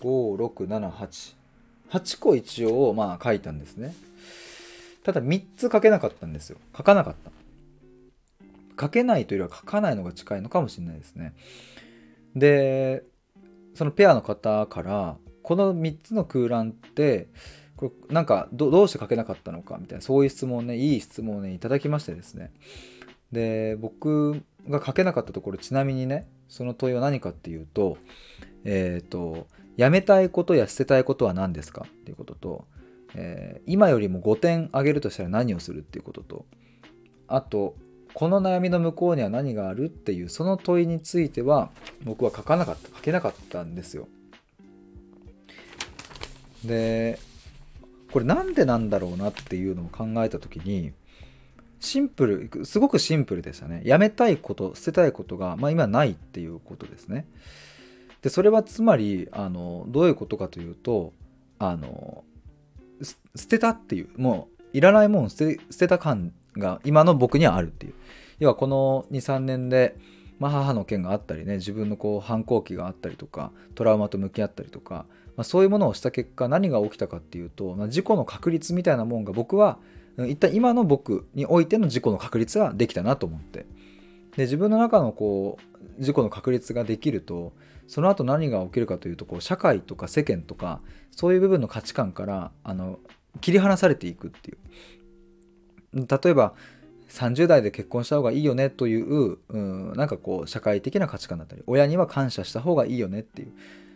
[0.00, 3.94] 123456788個一応まあ書いたんですね。
[5.04, 6.58] ただ3つ書けなかったんですよ。
[6.76, 7.30] 書かなかった。
[8.78, 11.34] 書けないというよりは書かないのが近いのかもしれないですね。
[12.34, 13.04] で
[13.74, 17.28] そのペアの方からこの3つの空欄って
[17.76, 22.52] これなんかどうして書けなかったのかみたいなそういう質問ねいい質問をねいただきましてですね。
[23.32, 27.98] で僕が書けなかったところちなみにねその問いは何かっていうと
[28.64, 31.86] えっ、ー、とやめたいことや捨てたいことは何ですか？
[31.86, 32.64] っていうことと
[33.14, 36.44] えー、今よりも5点上げるとしたら何をするっていうことと
[37.28, 37.74] あと
[38.14, 41.70] この悩みの向こうには何があるっていうその問いについては
[42.04, 44.08] 僕は書かなかった書けなかったんですよ。
[46.64, 47.18] で
[48.12, 50.92] これなんでなんだろうなっていうのを考えた時に
[51.80, 53.82] シンプルすごくシンプルでしたね。
[53.84, 57.26] やめたいこと捨てたいことが、まあ、今ないっていうことですね。
[58.22, 61.12] でそれはつまりあのどういうことかというと
[61.58, 62.24] あの
[63.36, 67.94] 捨てたっていうもういらないもん捨て捨てた感が今の僕にはあるっていう。
[68.38, 69.96] 要はこの23年で、
[70.38, 75.06] まあ、母の件があったりね自分のこう反抗期があったりとかトラウマと向き合ったりとか、
[75.36, 79.78] まあ、そういうものをした結果何が起きたかっていうと、まあ、事故の確率みたいなもんが僕は
[80.18, 83.66] 一体今の僕においての事故の確率ができたなと思って。
[84.36, 85.58] で自分の中のこ
[85.98, 87.54] う事故の確率ができると
[87.86, 92.98] その後何が起きるかというとこう社会とか世間とかそういう部分の価値観からあの
[93.40, 94.58] 切り離されていくっていう。
[95.94, 96.54] 例えば
[97.08, 103.52] 30代で結婚した方がいいよねという、うん、なんかこう社会的な価値観だったり親には感謝した方がいいよねっていう、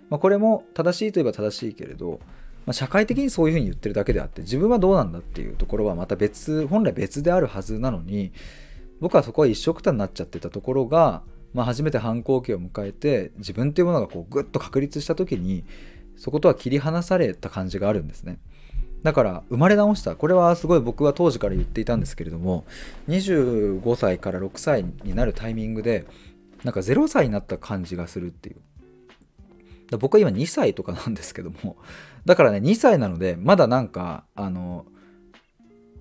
[0.08, 2.20] まあ、これも正しいといえば正しいけれど、
[2.66, 8.32] まあ、社会的にそういうふうに言ってるだけであって自分はどうなんだっていうところはまた別本来別であるはずなのに
[9.00, 15.64] 僕はそこは一緒くたになっちゃってたところがまあ、初めて反抗期を迎えて自分っていうものがこうグッと確立した時に
[16.16, 18.38] そことは切り離された感じがあるんですね。
[19.02, 22.66] だから生まれ直したこれはすごい僕は当時から言っていたんですけれども
[23.08, 26.04] 25歳から6歳になるタイミングで
[26.64, 31.76] なんか0歳になった感じがするっていう僕は今2歳とかなんですけども
[32.24, 34.86] だからね2歳なのでまだなんかあの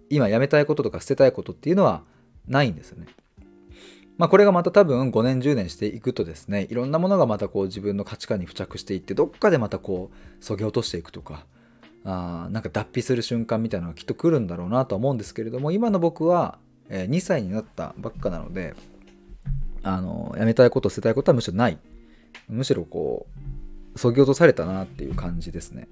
[0.09, 2.03] 今やめたいこととか捨てたいことっていうのは
[2.47, 3.07] ないんですよね。
[4.17, 11.45] まあこれがまた多分5年10年していくとですねいろんなものがまたこう自分の価値観に付着していってどっかでまたこうそぎ落としていくとか
[12.03, 16.57] あなんか脱皮する瞬間みたいなのがきっと来るんだろうなと思うんですけれども今の僕は、
[16.89, 18.73] え2歳になったばっかなので
[19.83, 21.77] あのやめたいこと捨てたいことはむしろない。
[22.47, 23.58] むしろこう
[23.99, 25.89] そぎ落とされたなっていう感じですね。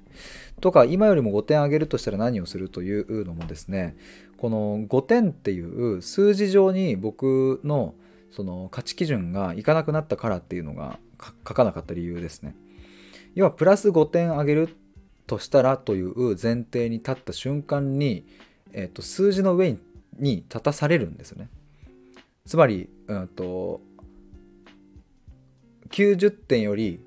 [0.62, 3.97] とか今よりも5点上げるとしたら何をするというのもですね
[4.38, 7.95] この5点っていう数字上に僕の
[8.32, 10.99] その価値基準がいかなくなったからっていうのが
[11.45, 12.55] 書かなかった理由ですね。
[13.36, 14.70] 要はプラス5点上げる
[15.28, 18.26] としたらという前提に立った瞬間に、
[18.72, 19.76] えー、と数字の上
[20.18, 21.49] に立たされるんですよね。
[22.45, 23.82] つまり、うんと、
[25.89, 27.01] 90点より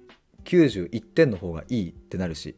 [0.56, 2.56] 91点の方がいいってなるし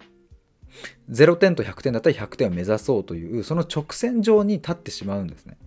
[1.10, 5.58] 0点と100点だったら100点を目指そうというその直線上に立ってしまうんですね。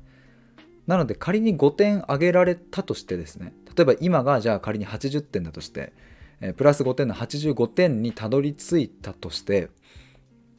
[0.88, 5.93] なので仮に5点上げられたとしてですね例えば今がじゃあ仮に80点だとして
[6.57, 9.69] プラス5点の85点にたどり着いたとして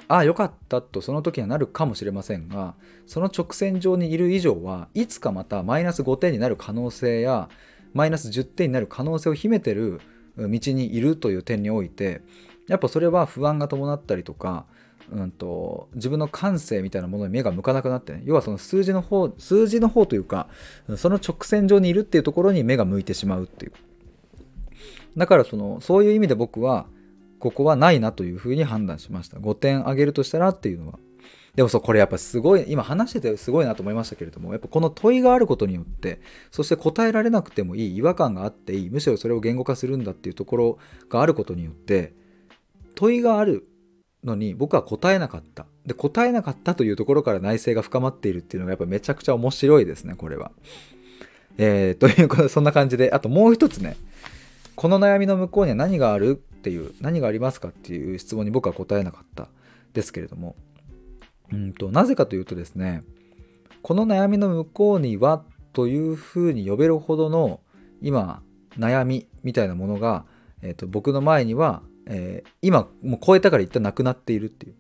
[0.09, 2.75] ああよかったとその時にはなるかもしれませんが
[3.07, 7.49] その直線上にいる以上はいつかまたマイナス5点になる可能性や
[7.95, 10.01] マイナス10点になる可能性を秘めてる
[10.37, 12.23] 道にいるという点において
[12.69, 14.67] やっぱそれは不安が伴ったりとか、
[15.13, 20.49] うんと、自分の感性みたいなものに目が向かなくなって、ね、要はその数字の方数字の方というか
[20.97, 23.73] その直線上にいるっていうところに目が向いてしまうっていう。
[25.17, 26.87] だからそのそういう意味で僕は
[27.39, 29.39] ここはないなというふうに判断しました。
[29.39, 30.99] 5点あげるとしたらっていうのは。
[31.57, 40.79] でもそうこれやっぱすごい今話しててすごいなと思いましたけれどもやっぱこの問いがあることによってそして答えられなくてもいい違和感があっていいむしろそれを言語化するんだっていうところ
[41.09, 42.13] があることによって
[42.95, 43.67] 問いがある
[44.23, 50.53] のに僕は答えなかったで答えなかったというところから内政が深まっているっていうのがやっぱめちゃくちゃ面白いですねこれは。
[51.59, 53.97] えー、ということでそんな感じであともう一つね
[54.75, 59.49] この悩みの向こうには何があるっていう何がありますかっていう質問に僕は答えなかった
[59.95, 60.55] ですけれども
[61.53, 63.03] うんとなぜかというとですね
[63.83, 67.61] この悩みの向こうにはというふうに呼べるほどの
[68.01, 68.43] 今
[68.79, 70.25] 悩みみたいなものが、
[70.63, 74.75] えー、と僕の前には、えー、今もう超えたから一旦なくなっているっていう。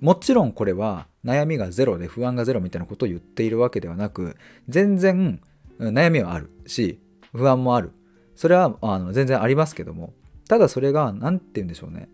[0.00, 4.36] もちろんこれは悩みがゼロで不安がゼロみたいなことを言っているわけではなく
[4.68, 5.40] 全然
[5.78, 7.00] 悩みはあるし
[7.32, 7.92] 不安もある。
[8.36, 10.12] それはあの全然ありますけども。
[10.48, 12.08] ただそれが何て言うんでしょうね。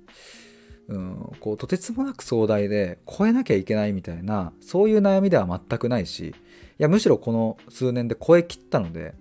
[0.89, 6.35] うんこうとてつもなく壮大で超えなきゃいけないみたいなそういう悩みでは全くないしい
[6.79, 9.15] やむしろこの数年で超えきったので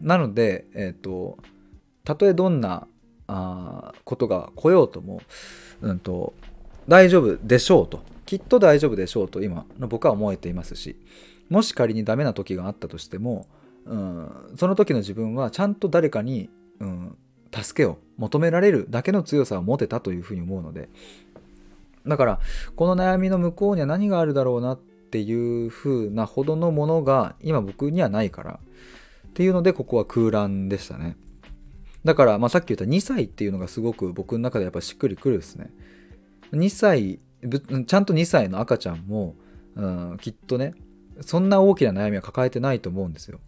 [0.00, 1.38] なのでえ、ー、と
[2.04, 2.86] たとえどんな
[3.26, 5.20] あことが来ようとも、
[5.82, 6.32] うんと、
[6.88, 10.96] 大丈夫でしょうときっと大丈夫でしょうと今の僕は思えていますし
[11.50, 13.46] もし仮にダメな時があったとしても
[13.88, 17.16] うん、その時の自分はちゃんと誰かに、うん、
[17.52, 20.88] 助けを求められるだけの強さを持てたというふうに思うので
[22.06, 22.40] だから
[22.76, 28.60] この悩みの向こうには何があるだろうなっていうふうなほどのものが今僕にはないから
[29.28, 31.16] っていうのでここは空欄でしたね。
[32.04, 35.70] だから、まあ、さっき言った2歳っていうのがすごく僕の中でやっぱしっくりくるですね。
[36.52, 37.20] 2歳
[37.86, 39.34] ちゃんと2歳の赤ちゃんも、
[39.76, 40.74] うん、きっとね
[41.20, 43.40] そんな大きな悩みは抱えてないと思うんですよ。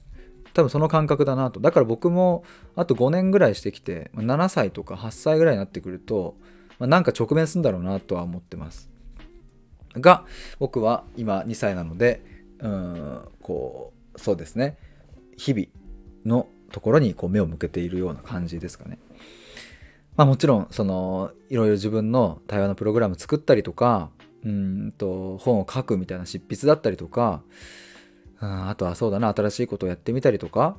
[0.55, 1.61] 多分その感覚だなと。
[1.61, 2.44] だから僕も
[2.76, 6.36] あと5年ぐらいしてきて7歳とか8歳ぐらいになってくると、
[6.78, 8.90] まあ、なんか直面するんだろうなとは思ってます。
[9.94, 10.24] が
[10.59, 12.22] 僕は今2歳なので
[12.61, 14.76] うんこうそうですね。
[15.36, 15.66] 日々
[16.26, 18.98] のところにこう目を向けているような感じですかね。
[20.16, 24.11] まあもちろんそのいろいろ自分の対話のプログラム作ったりとか
[24.44, 27.42] うんと本を書くみたいな執筆だったりとか、
[28.41, 30.76] あとはそうだな新しいことをやってみたりとか、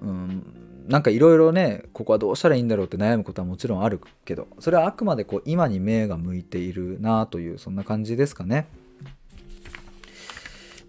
[0.00, 0.44] うん、
[0.86, 8.66] なんかいろいろねここはどうしたらいいんだろうって悩むことはもちろんあるけどそれはあくまでこう今に目が向いているなというそんな感じですかね。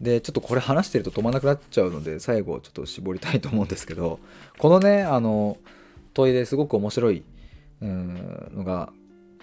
[0.02, 4.20] でちょっとこれ話してると止まらなくなっちゃうので最後ちょっと絞りたいと思うんですけど
[4.58, 5.58] このねあの
[6.16, 7.24] 問いですごく面白い
[7.82, 8.92] のが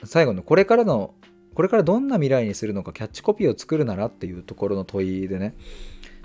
[0.02, 1.14] 最後のこれからの
[1.54, 5.54] これからどんな未来にするのかキャッチコピーを作るならっていうところの問いでね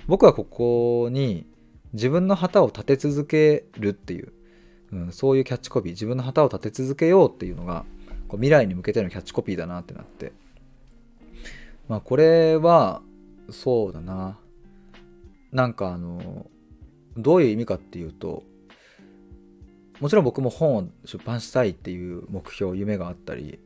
[0.07, 1.45] 僕はここに
[1.93, 4.33] 自分の旗を立て続けるっていう
[4.93, 7.83] うん、そういうキャッチコピー自分の旗を立て続けようっていうのが
[8.27, 10.31] こう未来に向けてのキャッチコピーだなってなって。
[11.89, 13.01] まあこれは
[13.49, 14.37] そうだな。
[15.51, 16.45] なんかあの
[17.17, 18.43] どういう意味かっていうと
[19.99, 23.59] もちろん僕も本を出版したいっていう目標夢があったり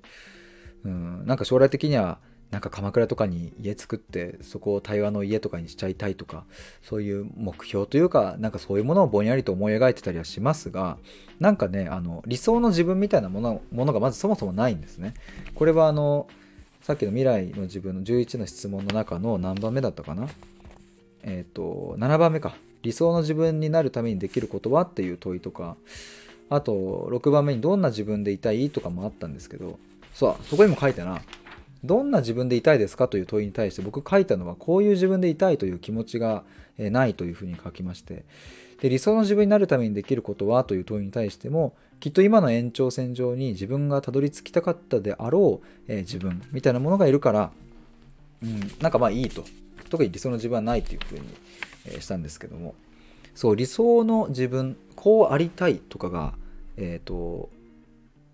[0.83, 2.19] うんなんか将来的には
[2.51, 6.45] なんか鎌倉とかに家作ってそこを対話の家とかにしちゃいたいとか
[6.81, 10.97] そういう目標というかなんかそういうものをぼんやりと思い描いてたりはしますが
[11.39, 15.13] なんかねあの理想の自分みたいなものものがまずそもそもないんですね。
[15.55, 16.27] これはあの
[16.81, 20.29] さっきの未来の自分の11の質問の中の何番目だったかな？
[21.23, 22.55] えっ、ー、と7番目か。
[22.83, 25.75] 理想の自分になるためにできることはっていう問いとか
[26.49, 29.77] あと6番目にどんな自分でいたいとかもあったんですけど
[30.13, 31.21] そうそこにも書いたな。
[31.83, 36.43] どんな自分でいたいですかという問いに対して僕書いたのはこういう自分でいたいという気持ちが
[36.77, 38.25] ないというふうに書きまして。
[38.81, 47.51] で理想の自分になるためにできることはという問いに対してもきっと今の延長線上に自分がたどり着きたかったであろう、え、自分みたいなものがいるから、
[48.43, 49.43] うん、なんかまあいいと
[49.89, 51.21] 特に理想の自分はないというふうに、
[51.87, 52.75] え、したんですけども。
[53.33, 56.33] そう理想の自分こうありたいとかが
[56.75, 57.49] えっ、ー、と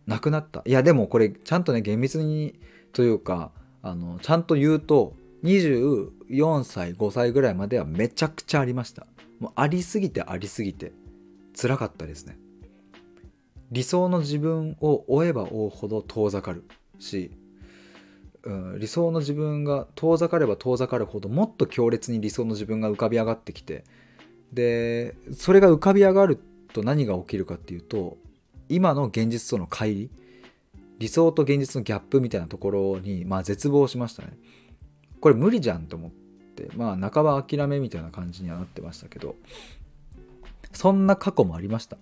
[0.07, 0.61] なくなった。
[0.65, 2.55] いやでもこれちゃんとね厳密に
[2.93, 5.13] というかあのちゃんと言うと
[5.43, 9.05] 24歳5歳ぐらいまではめちゃくちゃありました。
[9.39, 10.93] もうありすぎてありすぎて
[11.59, 12.37] 辛かったですね。
[13.71, 16.63] 理想の自分を追えば追うほど遠ざかる
[16.99, 17.31] し、
[18.43, 23.83] うん、理想の自分が遠ざかれば遠ざかるほどもっと強烈に理想の自分が浮かび上がってきて
[24.53, 26.39] でそれが浮かび上がる
[26.71, 28.17] と何が起きるかっていうと
[28.69, 30.22] 今の現実との乖離
[30.99, 34.37] 理想と現実のギャップみたいなところに、まあ、絶望しましたね。
[35.19, 36.11] これ無理じゃんと思っ
[36.55, 39.35] て、まあ、半ば諦めみたいな感じにはなってましたけど、
[40.71, 41.97] そんな過去もありました。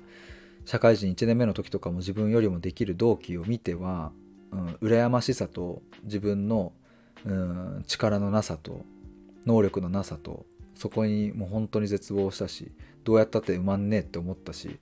[0.65, 4.11] 社会人1年目の時とかも自分よりもできる同期を見ては、
[4.51, 6.73] うん、羨ましさと自分の、
[7.25, 8.85] うん、力のなさと
[9.45, 12.71] 能力のなさとそこにもう本当に絶望したし
[13.03, 14.79] どうやったって埋まんねえって思ったし、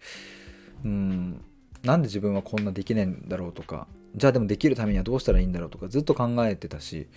[0.83, 1.41] うん、
[1.83, 7.07] なんで自分はこんなできねえんだろうとかじゃあでもできるためにはどうしたらいいんだろうとかずっと考えてたし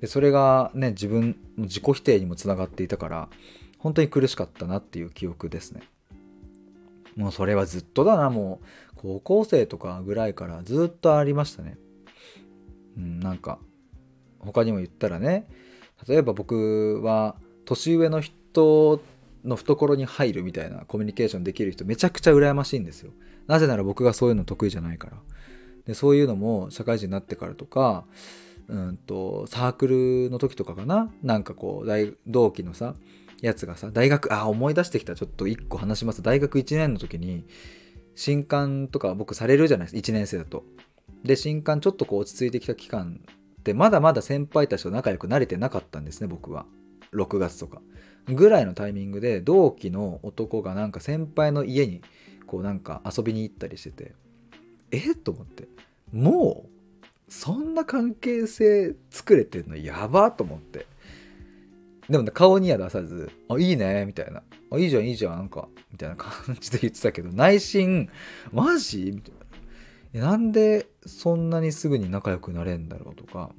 [0.00, 3.28] でそれがね自分の自己否定にもつながっていたから
[3.78, 5.82] 本当に苦しかったなっていう記憶ですね。
[7.16, 8.30] もうそれはずっとだな。
[8.30, 8.66] もう
[8.96, 11.78] 高校生とかぐらいからずっとありましたね。
[12.96, 13.58] うんなんか
[14.38, 15.46] 他にも言ったらね
[16.06, 19.02] 例えば僕は年上の人
[19.44, 23.12] の懐に入るみたいなコミュニケーションできる人めちゃくちゃ羨ましいんですよ。
[23.46, 25.16] なぜなら僕がそういうの得意じゃないから。
[25.90, 28.04] でそういうのも社会人になってからとか
[28.68, 31.10] うんとサークルの時とかかな？
[31.24, 32.94] なんかこう大同期のさ
[33.40, 35.16] やつがさ大学あ思い出してきた。
[35.16, 36.22] ちょっと1個話します。
[36.22, 37.44] 大学1年の時に
[38.14, 40.10] 新刊とか僕されるじゃないですか。
[40.10, 40.62] 1年生だと。
[41.24, 43.20] で新刊ちょっとこう落ち着いてきた期間
[43.60, 46.66] ってまだまだ先輩たちと仲良くなれてなかったんですね僕は。
[47.12, 47.82] 6月とか。
[48.28, 52.02] ぐらいのタイミングで同期の男がなんか先輩の家に
[52.46, 54.14] こうなんか遊びに行ったりしてて
[54.92, 55.12] え？
[55.12, 55.66] っと思って。
[56.12, 60.86] もうそんな関係性作れてんのやばと思って。
[62.08, 64.42] でも、ね、顔には出さず「あいいね」みたいな
[64.72, 68.08] 「あいいじゃんいいじゃん」なんかみたいな感じで言ってたけど内心
[68.52, 69.40] 「マジ?」みたいな。
[70.12, 73.52] なんでそんなにすぐに仲良くなれんだろうとか。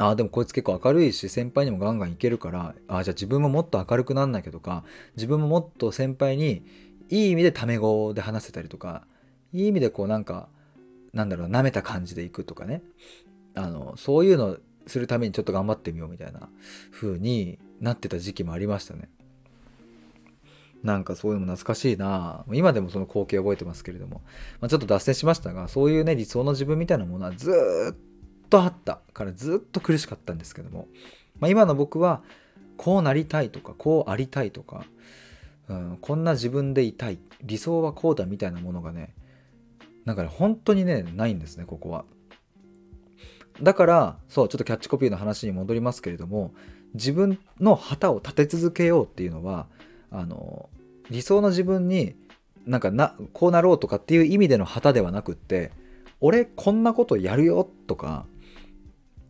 [0.00, 4.84] ああでもこいつ結構明るいし先輩にもガンガンいけるからあじゃあ自分ももっと明るくなんなきゃとか
[5.16, 6.64] 自分ももっと先輩に
[7.08, 9.08] いい意味でタメ語で話せたりとか
[9.52, 10.48] いい意味でこうなんか
[11.18, 12.80] なんだろう舐めた感じでいくとかね。
[13.56, 14.56] あのそういうの
[14.86, 16.48] するためにちょっと頑張ってみようみたいな
[16.92, 19.10] 風になってた時期もありましたね。
[20.84, 22.44] なんかそういうのも懐かしいな。
[22.52, 24.22] 今でもその光景覚えてますけれども、
[24.60, 30.86] まあ、ちょっと脱線しましたがそういうね理想の自分みたいなものはずっとあったからずっと苦しかったんですけども、
[31.40, 32.22] まあ、今の僕は
[32.76, 34.84] こうなりたいとかこうありたいとか
[35.68, 37.18] うん、こんな自分でいたい。
[37.42, 39.14] 理想はこうだみたいなものがね
[40.08, 42.06] なんかね本当にねないんですねここは。
[43.60, 46.54] だからそうちょっとキャッチコピーの話に戻りますけれども
[46.94, 49.66] 自分の旗を立て続けようっていうのは
[50.10, 50.70] あの
[51.10, 52.16] 理想の自分に
[52.64, 55.72] なんかなこうなろうとかっていう意味での旗ではなくって
[56.22, 58.24] 俺こんなことやるよとか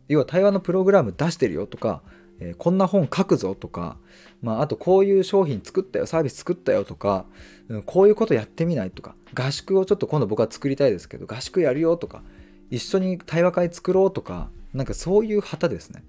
[0.07, 2.03] 要は対話のプログラム出してるよとか
[2.39, 3.97] えー、こんな本書くぞとか、
[4.41, 7.25] まあ、あとこういう商品作ったよサービス作ったよとか、
[7.67, 12.23] うん、こういうことやってみないとか合宿をちょっと今度僕は作りたいですけど合宿やるよとか
[12.69, 16.03] 一緒に対話会作ろうとかなんかそういう旗ですね。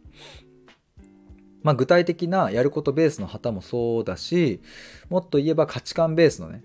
[1.63, 4.63] まあ、具体的なやることベースの旗もそうだし
[5.11, 6.63] もっと言えば価値観ベースのね、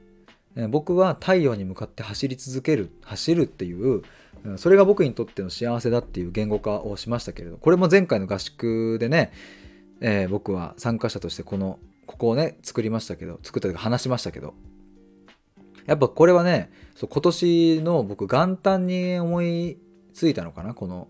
[0.70, 4.03] 僕は太陽に向かって走り続ける走るっていう
[4.58, 9.32] それが僕にとっての幸せだっていう言語化をしましたけれどこれも前回の合宿でね、
[10.02, 14.54] えー、僕は参加者としてこのここをね作りましたけど作ったというか話しましたけど
[15.86, 19.78] やっぱこれはねそう今年の僕元旦に思い
[20.14, 21.08] ついたのかなこの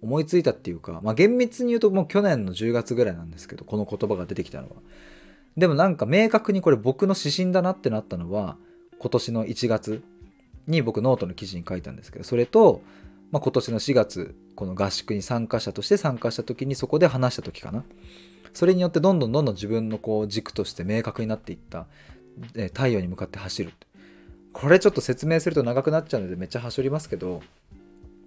[0.00, 4.76] 思いついたっていうか、まあ、厳密に言うともう去年の10月ぐらいなんですけどこの言葉が出てきたのは。
[5.56, 8.56] でもなんか明確にこれ僕の指針だなってなったのは
[9.00, 10.04] 今年の1月
[10.68, 12.82] に僕ノートの記事に書いたんですけどそれと、
[13.32, 17.84] まあ、今年の4月この合宿に参加者として参加した時にそこで話した時かな。
[18.52, 21.86] それによってどんどんどんどん自分のこう軸として明確になっていった、
[22.54, 23.72] えー、太陽に向かって走る。
[24.52, 27.42] これちょっと説明すると長くなっちゃうのでめっちゃ走りますけど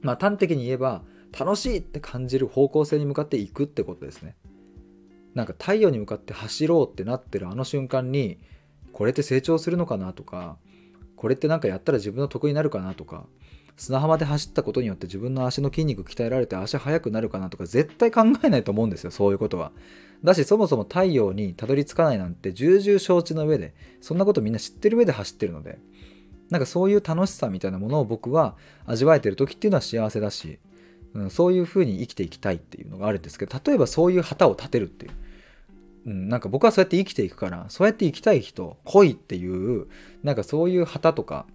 [0.02, 1.02] まあ端的に言えば
[1.38, 4.36] 楽しいって感じる方向性に向かっていくってことですね。
[5.34, 8.38] なんか太陽に向かって走ろうってなってるあの瞬間に
[8.92, 10.58] これって成長するのかなとか
[11.22, 13.28] これって何かやったら自分の得になるかなとか
[13.78, 19.72] 砂浜で走ったことによって自分の足の筋肉鍛えられて足速くなるかなとか絶対考えないと思うんですよそういうことは。
[20.24, 25.78] だしそもそも太陽にたどり着かないなんて重々承知の上でそんなことみんな知ってる上で走ってるので
[26.50, 28.56] なんかそういう楽しさみたいなものを僕は
[28.88, 30.58] 味わえてる時っていうのは幸せだし、
[31.14, 35.12] うん、そういうふうに生きていきたいっていうのがあるんですけど例えばそういう旗を立てるっていう。
[36.06, 39.88] うん、なんか僕はそうやって生きていくからそうやって生きたい人来いっていう
[40.24, 41.46] なんかそういう旗とか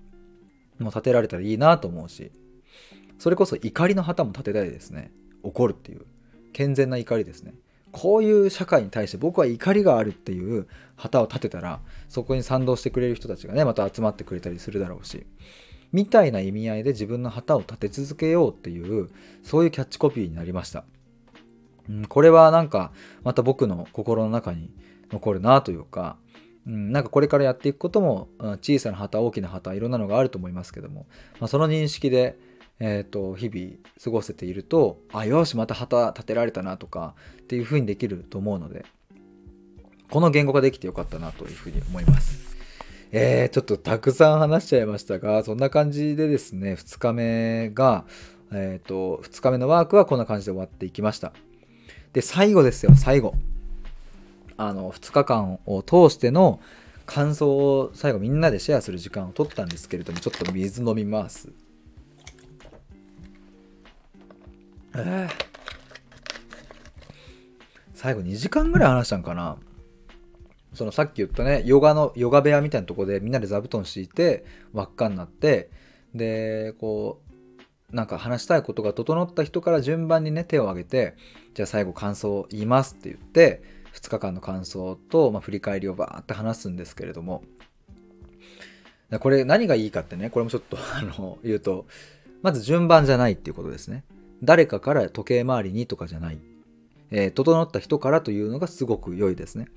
[0.79, 2.31] も立てられたらいいなと思うし
[3.19, 5.11] それこそ怒りの旗も立てたいですね。
[5.43, 6.03] 怒るっていう
[6.53, 7.55] 健全な怒りですね。
[7.93, 10.67] こういう社会に対して僕は怒りがあるっていう
[10.97, 11.81] 旗を立てたら
[12.11, 15.25] そこに賛同してくれる人たちがねまた集まってくれたりするだろうし
[15.93, 19.09] みたいな意味合いで自分の旗を立て続けようっていう
[19.43, 20.85] そういうキャッチコピーになりました。
[21.89, 24.71] うん、これはなんかまた僕の心の中に
[25.11, 26.17] 残るなというか、
[26.67, 28.29] うん、なんかこれからやっていくことも
[28.61, 31.07] 小さな旗大きな旗いろんなのがあると思いますけども、
[31.41, 32.39] まあ、その認識で、
[32.81, 33.73] えーと、日々
[34.03, 38.85] 過ごせているとあよしまた旗立てられたなとかっていうふうにできると思うので
[40.11, 42.47] この言語ができてよかったなというふうに思います。
[43.13, 48.05] えー、ちょっとたくさん話しちゃいましたがそんな感じでですね2日目が
[48.53, 51.33] えっ、ー、と2日目のワークはこんな感じで終わっていきました。
[52.17, 53.35] で、最後ですよ、最後。
[54.57, 56.61] あの、2日間を通しての
[57.05, 61.51] 感想を最後みんなでシェアする時間を取ったんですけれども、ちょっと水飲みます。
[64.95, 65.29] え、
[67.93, 69.59] 最後2時間ぐらい話したんかな
[70.73, 75.69] そのさっき言ったねヨガのヨガ部屋みたいなとこでみんなで座布団敷いて輪っかになって
[76.15, 77.26] でこう
[77.93, 81.15] なんか話したいことが整った人から順番にね手を挙げて
[81.55, 83.63] じゃあ最後感想を言いますって言って
[83.95, 87.43] 2日間の感想と、まあ、振り返りをバーって話すんですけれども。
[89.21, 91.87] これ何がいいかってねこれもちょっと あの言うと
[92.43, 94.05] まず順番じゃないっていうことですね。
[94.43, 96.39] 誰かから時計回りにとかじゃない、
[97.11, 99.69] えー、整った人からというのがすごく良いですね、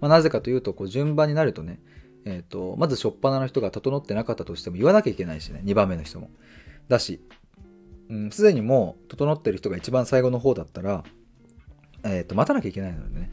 [0.00, 1.78] まあ、なぜかというとこう順番になるとね
[2.24, 6.30] えーと、まず初っ端の人が整ってなかったとしても言わなきゃいけないしね2番目の人も。
[6.88, 7.20] だし
[8.30, 11.04] すで、ん、にもう整ってる人が一番最後の方だったら、
[12.02, 13.30] えー、と待たなきゃいけないのでね。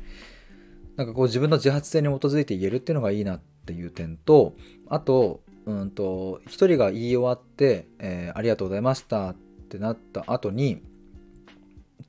[0.98, 4.56] なんかこう自分の自発性に基づいて言えるっていうのがいいなっていう点と
[4.88, 9.36] あとうんと一人が言い終わって、えー、ありがとうございましたっ
[9.70, 10.82] てなった後に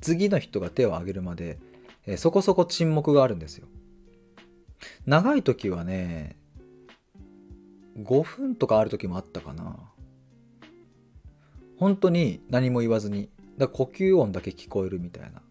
[0.01, 1.59] 次の人が手を挙げるまで、
[2.07, 3.67] えー、そこそこ沈黙があるんですよ。
[5.07, 6.37] 長い時はね
[7.99, 9.77] 5分とかある時もあったかな。
[11.79, 15.43] 本当に何も言わずにだ呼吸音だけ聞こえるみたいな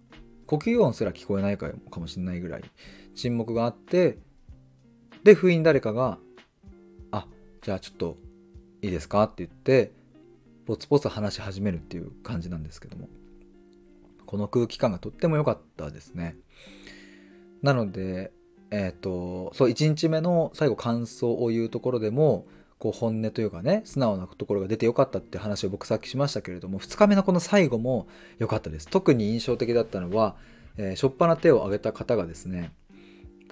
[0.46, 2.64] 呼吸音すら聞こえないかもしれないぐらい
[3.16, 4.20] 沈黙があって
[5.24, 6.20] で不意に誰かが
[7.12, 7.28] 「あ
[7.62, 8.18] じゃあちょっと
[8.82, 9.92] いいですか?」って言って
[10.66, 13.10] ポツポツ話し始めるっていう感じなんですけども
[14.26, 16.38] この空気感がとっても良かったですね
[17.62, 18.32] なので
[18.70, 22.48] えっ、ー、とそう1日目の最後感想を言うところでも
[22.80, 28.08] こう本音というかね素直なところが出てよかったって話を僕さっきしましたけれども2日目のこの最後も
[28.38, 28.88] 良かったです。
[28.88, 30.36] 特に印象的だったのは、
[30.78, 32.72] えー、しょっぱな手を挙げた方がですね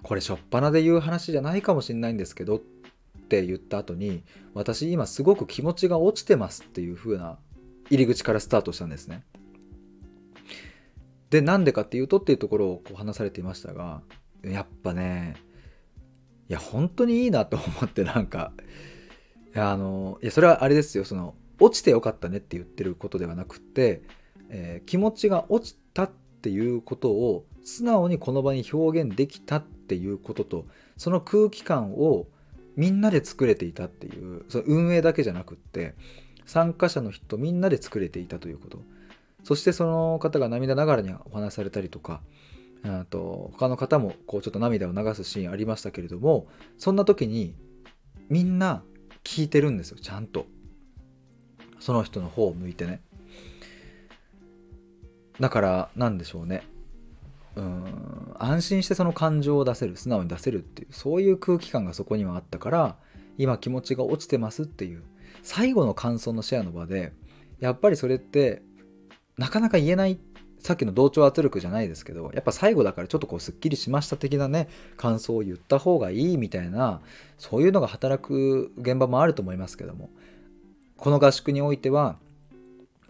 [0.04, 2.60] これしょっぱなで言う話じゃないかもしれないんですけどっ
[3.28, 4.24] て言った後に
[4.54, 7.40] 私今すごく気持ちが落ちてますっていう風な
[7.90, 9.24] 入り口からスタートしたんですね。
[11.32, 14.02] でなんでかっていうとっていうところをこう話されていましたが
[14.44, 15.36] やっぱね
[16.50, 18.54] いや本当にいいなと思ってなんか
[19.58, 21.06] やあのいやそれはあれですよ。
[21.06, 24.02] その落ちてよかったねって言ってることではなくて、
[24.50, 30.66] えー、気持ちが落ちたっていうことを素直にこの場に表現できたっていうことと
[30.98, 32.28] その空気感を
[32.76, 35.96] みんなで作れていたっていうその運営だけじゃなくって
[36.46, 38.80] 参加者の人みんなで作れていたということ。
[39.44, 42.22] そしてその方が涙ながらにお話されたりとか
[43.12, 46.48] と他の方もこうちょっと涙を流すシーンありましたけれども
[46.80, 47.54] そんな時に
[48.28, 48.84] みんな
[49.26, 50.46] 聞いてるんですよちゃんと。
[51.80, 53.02] その人の方を向いてね。
[55.42, 56.64] だから何でしょうね。
[57.56, 62.98] うん安心してその感情を出せる素直に出せるっていうそういう空気感がそこにはあったから
[63.38, 65.04] 今気持ちが落ちてますっていう
[65.42, 67.14] 最後の感想のシェアの場で
[67.60, 68.62] やっぱりそれって
[69.38, 70.20] なかなか言えない
[70.66, 77.02] さっきの同調圧力じゃないですけどやっぱ最後だからちょっとこうすっきりしました的なね感想を言った方がいいみたいな
[77.38, 80.10] そういうのが働く現場もあると思いますけども
[80.98, 82.18] この合宿においては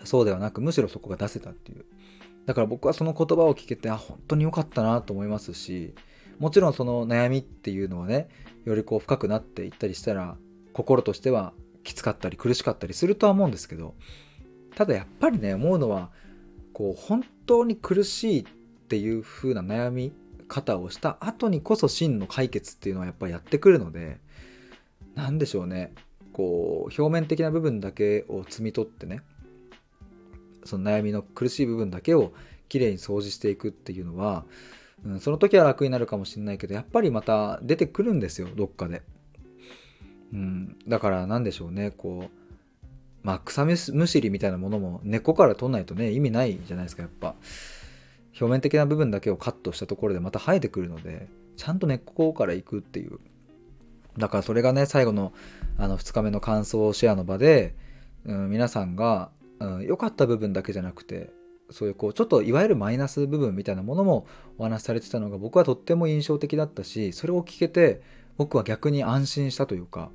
[0.03, 1.85] そうではなくむしろそこが出せたっていう。
[2.45, 5.95] だから僕はその言葉を聞けてあ本当に良かったなと思いますし
[6.37, 8.27] もちろんその悩みっていうのはね
[8.65, 10.35] よりこう深くなっていったりしたら
[10.73, 11.53] 心としては
[11.83, 13.95] きつかったり苦しかったりするとは思うんですけど
[14.75, 16.11] ただやっぱりね思うのは
[16.75, 18.43] こう本当に苦しいっ
[18.89, 20.11] ていう風な悩み
[20.49, 24.19] 方をした後にこそ真の解決っていうのはやっぱやってくるので
[25.15, 25.93] 何でしょうね
[26.33, 29.21] こう表面的な部分だけを摘み取ってね
[30.65, 32.33] その悩みの苦しい部分だけを
[32.67, 34.43] きれいに掃除していくっていうのは、
[35.05, 39.01] うん、その時は楽になるかもしれないけどやっぱりまた出てくるんですよどっかで。
[40.33, 42.44] うん、だから何でしょうねこう
[43.25, 47.33] まあ草むしりみたいなものも根っこから取んないとね意味ないじゃないですかやっぱ。
[48.39, 53.19] 表面的な部分だけをカットしたところでまた生えてくるのでちゃんと根っこからいくっていう。
[54.17, 55.33] だからそれがね最後の
[55.77, 57.75] あの2日目の感想シェアの場で、
[58.25, 61.31] うん、皆さんが良、うん、かった部分だけじゃなくて
[61.71, 64.27] そういうこうちょっといわゆるマイナス部分みたいなものも
[64.59, 68.01] お話しされてたのが僕はとっても印象的だったしそれを聞けて
[68.37, 70.11] 僕は逆に安心したというか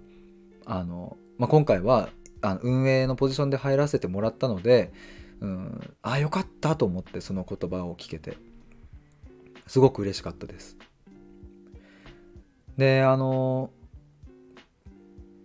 [0.64, 2.10] あの、まあ、今回は
[2.42, 4.92] あの運営のポジションで入らせてもらったので、
[5.40, 8.36] うん、ああよかったと思ってその言葉を聞けて。
[9.70, 10.76] すごく嬉しかったです。
[12.76, 13.70] であの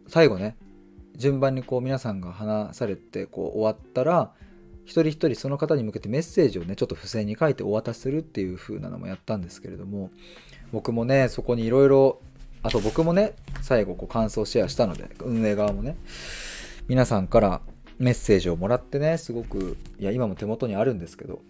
[0.08, 0.58] 最後ね
[1.16, 4.32] 順番にこう皆さんが話されてこう終わったら
[4.84, 10.10] 一人一人その方に向けてメッセージをねちょっと付箋に書いてお渡しするっていう風なのもやったんですけれども
[10.72, 12.20] 僕もねそこにいろいろ
[12.64, 15.98] あと僕もね最後こう感想シェアしたので運営側もね。
[16.88, 17.61] 皆さんから
[17.97, 21.41] メッセージをもらってねすごくいや今も手元にあるんですけど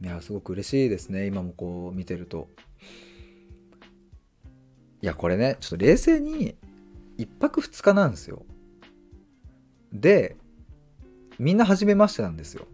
[0.00, 1.26] いやすごく嬉しいですね。
[1.26, 2.48] 今もこう見てると。
[5.02, 6.54] いやこれねちょっと冷静に
[7.18, 8.44] 1泊2日なんですよ。
[9.92, 10.36] で
[11.38, 12.66] みんな初めましてなんですよ。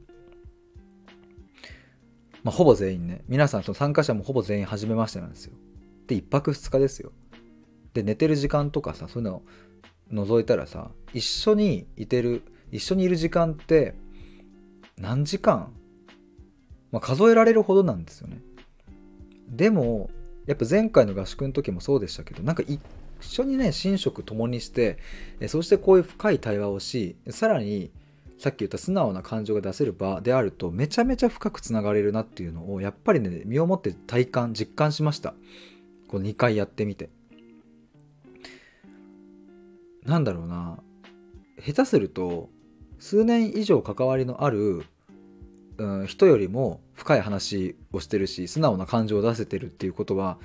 [2.42, 5.54] まあほぼ全員ね皆さんその参加者もほぼ全員初めましてなんですよ。
[6.08, 7.12] で1泊2日ですよ。
[7.94, 9.42] で寝てる時間とかさそういうの
[10.12, 13.94] 覗いたらさ一緒にいてる一緒にいる時間って
[14.98, 15.72] 何時間、
[16.90, 18.40] まあ、数えられるほどなんですよね。
[19.48, 20.10] でも
[20.46, 22.80] やっぱ前回の合宿の時もそうでしたけどなんか一
[23.20, 24.98] 緒にね寝食共にして
[25.48, 27.90] そしてこういう深い対話をしさらに
[28.38, 35.34] さっき言った素直な感情が出せる場であるとめちゃめちゃ深くつながれるなっていうのをやっぱりね身をもって体感実感しました。
[36.08, 37.10] この2回やってみて。
[40.04, 40.78] なんだろうな。
[41.64, 42.50] 下手すると
[42.98, 44.84] 数年以上関わりのある、
[45.78, 50.38] うん、人よりも深い話をしてるし素直な感情を出せてるっていうことは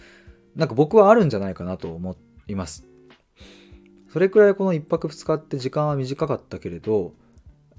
[0.55, 2.16] なんか僕はあるんじゃないかなと思
[2.47, 2.88] います。
[4.12, 7.14] それくらいこの1泊2日って時間は短かったけれど、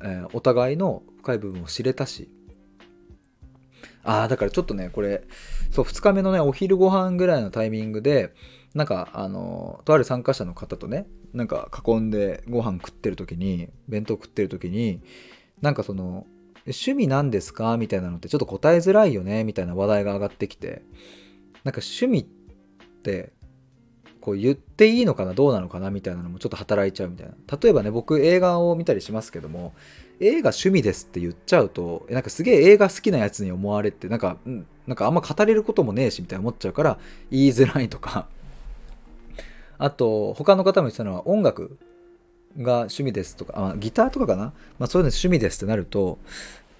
[0.00, 2.30] えー、お互いの深い部分を知れたし。
[4.04, 5.24] ああだからちょっとねこれ
[5.70, 8.32] そう2日目のねお昼ご飯ぐらいのタイミングで
[8.74, 15.00] なんかあのとある参加者の方とねなんか囲んでご飯食ってる時に弁当食ってる時に
[15.60, 16.26] なんかその
[16.66, 20.82] 趣味なんですかみたいなのってちょっと答えづらいよねみたいな話題が上がってきて
[21.64, 22.24] なんか趣味っ
[23.02, 23.32] て
[24.20, 27.34] こう言っていいのかなどうなのかなみたいなのもちょっと働いちゃうみたいな。
[27.60, 29.74] 例えばね僕映画を見たりしますけども
[30.20, 34.36] 映画趣味ですって言っちゃうとなんかすげえ映画好きなやつに思われてなんか
[34.86, 36.98] なんかあんま語れることもねえしみたいな思っちゃうから
[37.30, 38.28] 言いづらいとか
[39.78, 41.78] あと、他の方も言ってたのは音楽
[42.58, 46.18] が趣味ですとか、あギターとかかな、まあ、そういうの趣味ですってなると、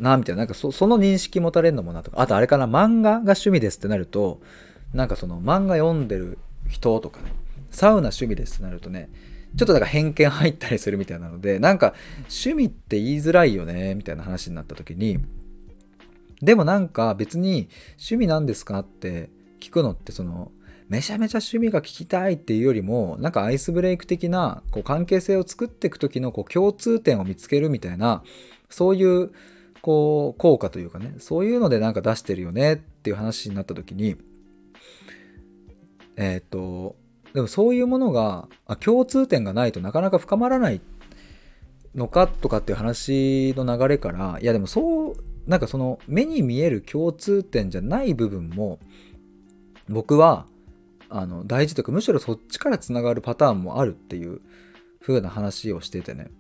[0.01, 4.40] なみたいな、なんかその認識持たれるのもなとか、あとあれかな、漫画が趣味ですってなると、
[4.92, 6.38] なんかその漫画読んでる
[6.68, 7.32] 人とかね、
[7.70, 9.09] サウナ趣味ですってなるとね、
[9.57, 15.18] ちょっとなんか偏見入ったりするみたいなので、なんか趣味って言いづらいよね、みたいな話になった時に、
[16.40, 19.30] でもなんか別に趣味なんですかって
[19.61, 20.53] 聞くのってその
[20.89, 28.22] めちゃめちゃ趣味が聞きたいっていうよりもなんかアイスブレイク的なこう関係性を作っていく時のこう共通点を見つけるみたいな
[28.70, 29.30] そういう
[29.82, 34.16] こう効果というかねそういうのでなんか出してるよねっていう話になった時に
[36.16, 36.97] えっ、と
[37.34, 38.49] でもそういうものが
[38.80, 40.80] 共通点がないとなかなか深まらない
[41.95, 45.14] のかとかっていう話の流れからいやでもそう
[45.47, 48.78] なんかその目に見える共通点じゃない部分も
[49.89, 50.47] 僕は
[51.11, 54.40] あの大事というかむしろそっちからつながるパターンもあるっていう
[55.00, 56.30] 風な話をしててね、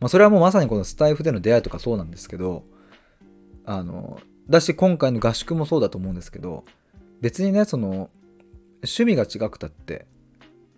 [0.00, 2.64] まあ、それはもうまさにこのスタイフでの出会いとかそうなんですけど
[3.66, 6.64] あのだし今回の合宿もそうだと思うんですけど
[7.20, 8.10] 別にねその
[8.82, 10.06] 趣味が違くたって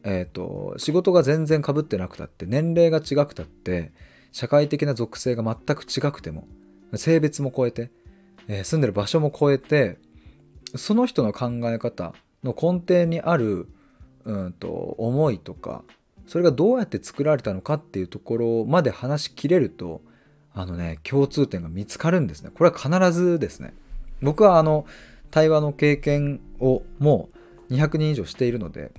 [0.05, 3.93] えっ、ー、と仕事が全然かぶってなくたって年齢が違くたって
[4.33, 6.47] 社会的な属性が全く違くても
[6.95, 7.91] 性別も超えて、
[8.49, 9.99] えー、住んでる場所も超えて
[10.77, 12.15] その人の考え方
[12.47, 13.69] の根底にある
[14.25, 14.69] うんと
[14.99, 15.85] 思いとか
[16.27, 20.03] それがどうやって作られたのかっていうところまで話しきれると
[20.53, 22.51] あのね共通点が見つかるんですね。
[22.53, 23.75] これは必ずですね。
[24.23, 24.87] 僕はあの
[25.31, 27.29] 対話の経験をも
[27.69, 28.91] う200人以上しているので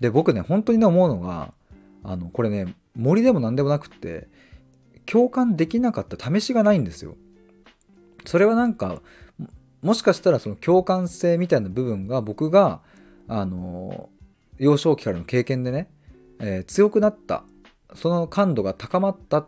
[0.00, 1.52] で僕ね本当にね思うのが
[2.02, 4.28] あのこれね森でも何でもなくって
[5.06, 7.16] 共感できなかった試しがないんですよ。
[8.24, 9.02] それはなんか
[9.82, 12.80] もしかしたらその共感性みたいな部分が僕が
[13.34, 14.10] あの
[14.58, 15.88] 幼少期からの経験でね、
[16.38, 17.44] えー、強くなった
[17.94, 19.46] その感度が高まった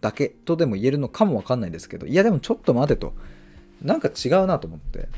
[0.00, 3.14] だけとでも言えるのかもわかんないですけどいやでもちょっと待てと。
[3.82, 5.08] なんか違うなと思って。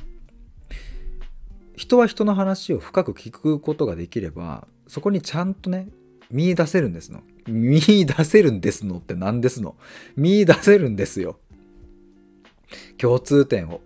[1.75, 5.89] 人は人の話を深く聞くことができればそこにちゃんとね
[6.31, 7.23] 見出せるんですの。
[7.47, 9.75] 見出せるんですのって何ですの。
[10.17, 11.39] 見出せるんですよ。
[12.99, 13.81] 共通点を。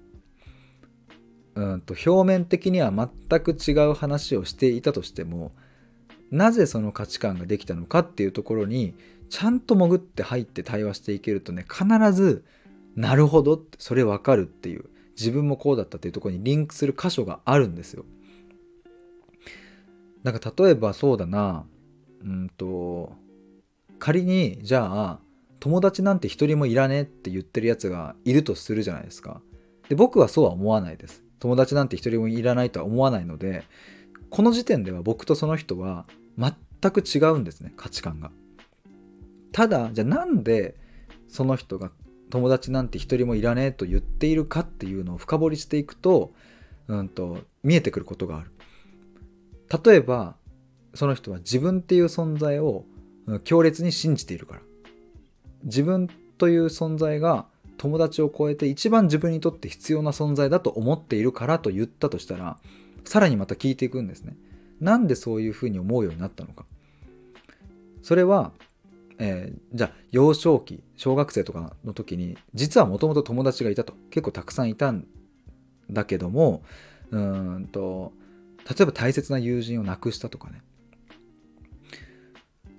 [1.56, 5.52] うんと表面的には全く違う話をしていたとしても
[6.30, 8.94] なぜその価値観ができたのかっていうところに
[9.30, 12.44] ちゃんと潜って入って対話していけるとね必ず
[12.94, 14.84] なるほどってそれわかるっていう
[15.16, 18.04] 自分もこうだったっていうところにリンクする箇所があるんですよ。
[20.22, 21.64] なんか例えばそうだな
[22.22, 23.12] うんと
[23.98, 25.20] 仮にじゃあ
[25.60, 29.40] 友達なんて一人もいらねえって言ってるやつがいるとするじゃないですか。
[29.88, 31.25] で僕はそうは思わないです。
[31.38, 33.64] 友達なんて一人もいらないとは思わないので
[34.30, 36.06] この時点では僕とその人は
[36.38, 36.52] 全
[36.92, 38.30] く違うんですね価値観が。
[39.52, 40.76] ただじゃあなんで
[41.28, 41.90] その人が
[42.30, 46.32] 友達なんて一人もいらねえと言っているかっていうのを深掘りしていくと,、
[46.88, 48.50] うんと、見えてくることがある。
[49.84, 50.36] 例えば
[50.94, 52.84] その人は自分っていう存在を
[53.44, 54.60] 強烈に信じているから
[55.64, 56.08] 自分
[56.38, 57.46] という存在が
[57.76, 62.58] 友達を超えて一番自分にとって必要な存在だと思っているからと言ったとしたら
[63.04, 64.36] さらにまた聞いていくんですね。
[64.80, 66.66] なんでそういうふうに思うようになったのか。
[68.02, 68.52] それは、
[69.18, 75.06] えー、じゃあ幼少期小学生とかの時に実はもともと友達がいたと結構たくさんいたん
[75.90, 76.62] だけども
[77.10, 78.12] うんと
[78.68, 80.62] 例えば大切な友人を亡くしたとかね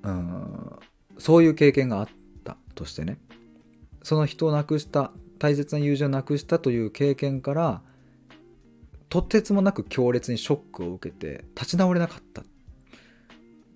[0.03, 0.79] うん
[1.17, 2.07] そういう経験があっ
[2.43, 3.17] たとしてね
[4.07, 7.81] その人を亡くした大切な友人を亡くしたという経験から
[9.09, 12.43] とてつもなく強烈にショックを受けて立ち直れなかった。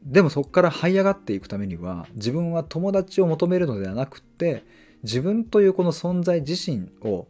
[0.06, 4.64] でもそこから這い上がっていくためには自分は友達を求めるのではなくって
[5.04, 7.28] 自分というこの存在自身を、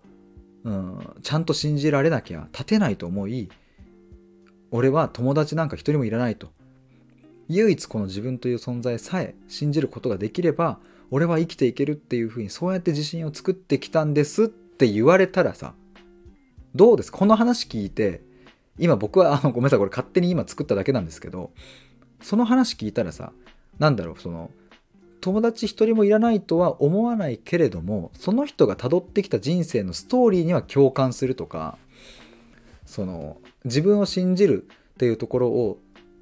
[0.63, 3.49] うん、ちゃんと信じられなきゃ立てないと思い
[4.69, 6.51] 俺は友達なんか一人もいらないと。
[7.49, 10.79] 唯一この自分という存在さえ信じることができれば
[11.11, 15.73] 俺は生きていけるっていうふうにそうやって自信を作ってきたんですって言われたらさ
[16.73, 17.11] どうです？
[17.11, 18.21] この話聞いて
[18.79, 21.51] 今僕はあのごめんなさいこれ勝手に今作っただけなんですけど
[22.21, 23.33] その話聞いたらさ
[23.77, 24.49] 何だろうその
[25.19, 31.77] 友達一人もいらないとは思わないけれどもその人がたどってきた人生のストーリーには共感するとか
[32.85, 35.77] その自分を信じるっていうところを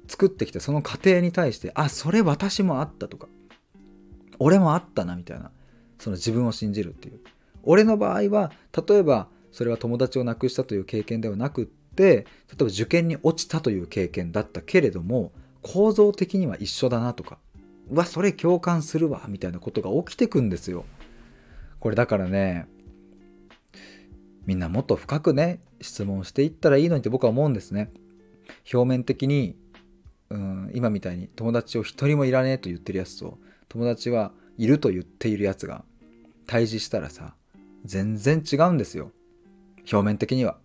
[0.08, 3.28] 作ってきたその過程に対してあそれ私もあったとか
[4.40, 5.52] 俺もあったなみたいな
[5.98, 7.20] その自分を信じるっていう。
[7.62, 8.50] 俺の場合は
[8.88, 12.24] 例えばそれは友達を亡くしたという経験ではなくって例え
[12.56, 15.30] ば受験に落ちたという経験だったけれども
[15.62, 17.38] 構造的には一緒だなとか
[17.90, 20.84] うわそれ共感するわみたいなことが起きてくんですよ。
[21.80, 22.66] これだからね
[24.46, 27.90] みんなもっと深くね質問していったらいいのにって僕は思うんですね。
[28.72, 29.56] 表面的に
[30.30, 33.38] うん今みたいに友達を一人もいらねえと言ってるやつと
[33.70, 35.84] 友達はいると言っているやつが
[36.46, 37.34] 対峙したらさ
[37.84, 39.10] 全然違うんですよ。
[39.90, 40.58] 表面的には。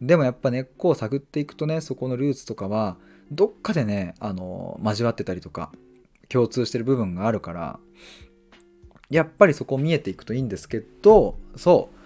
[0.00, 2.96] でもやっぱ根っこを探っていくとねそこのルーツとかは
[3.30, 5.70] どっかでねあの交わってたりとか
[6.28, 7.78] 共通してる部分があるから
[9.10, 11.98] やっぱりそこ見えていくといいんですけどそう。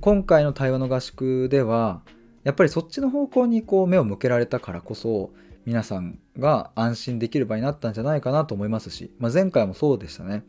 [0.00, 2.02] 今回の対話の合宿では
[2.44, 5.30] やっぱりそっちの方向にこう目を向けられたからこそ
[5.64, 10.44] 皆さんが安心できる場になったんじゃないかなと思いますし、まあ、前回もそうでしたね。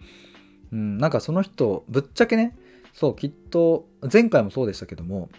[0.72, 2.56] うん、なんかその人ぶっちゃけね
[2.94, 5.30] そうきっと前回もそうでしたけども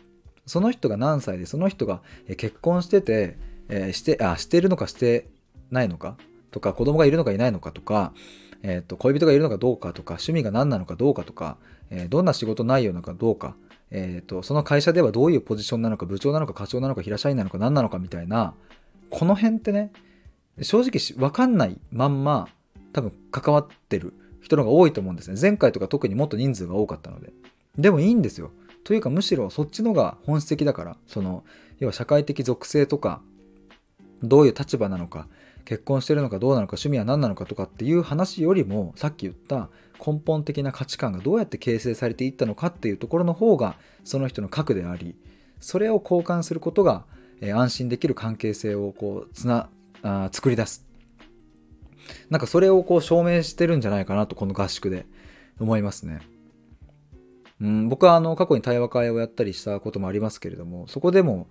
[0.46, 2.02] その人が何歳でその人が
[2.36, 3.38] 結婚してて、
[3.68, 5.28] えー、してあしてるのかして
[5.70, 6.16] ないのか
[6.50, 8.12] とか子供がいるのかいないのかとか、
[8.62, 11.56] えー、と恋人がいるのかどうかとか趣味が何なのかどうかとか、
[11.90, 13.54] えー、どんな仕事内容なのかどうか、
[13.92, 18.54] えーと、その会社ではどういうポジションなのか部長なのか課長なのか平社員なのか何なのかみたいな
[19.10, 19.92] この辺ってね
[20.62, 22.48] 正直分かんないまんま
[22.92, 25.38] 多分関わってる人の方が多いと思うんですね。
[25.40, 27.32] 前回とか特にもっと人数が多かったので。
[27.78, 28.50] でもいいんですよ。
[28.84, 30.96] というかむしろそっちのが本質的だから。
[31.06, 31.44] その
[31.78, 33.22] 要は社会的属性とか
[34.22, 35.28] どういう立場なのか
[35.64, 39.70] 結婚してるのかどうなのか趣味は何なのかとかっていう話よりもさっき言った
[40.04, 45.14] 根本的な価値観がどうやって形成されていったのかっていうところの方がその人の核であり
[45.60, 47.04] それを交換することが、
[47.54, 49.68] 安心できる関係性をこうつな
[50.02, 50.86] あ作り出す
[52.28, 55.06] なんかそれをこう証明してるんじゃないかなとこの合宿で
[55.58, 56.20] 思いますね。
[57.60, 61.46] うん、僕はあの過去に対話会をやったりしたこともありますけれどもそこでも、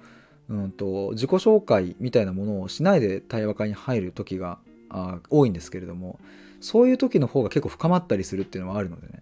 [0.49, 4.57] うんと、自己紹介みたいなものをしないで対話会に入る時が
[4.89, 6.19] あ多いんですけれども
[6.61, 9.21] そういう時の方が結構深まったりするっていうのはあるのでね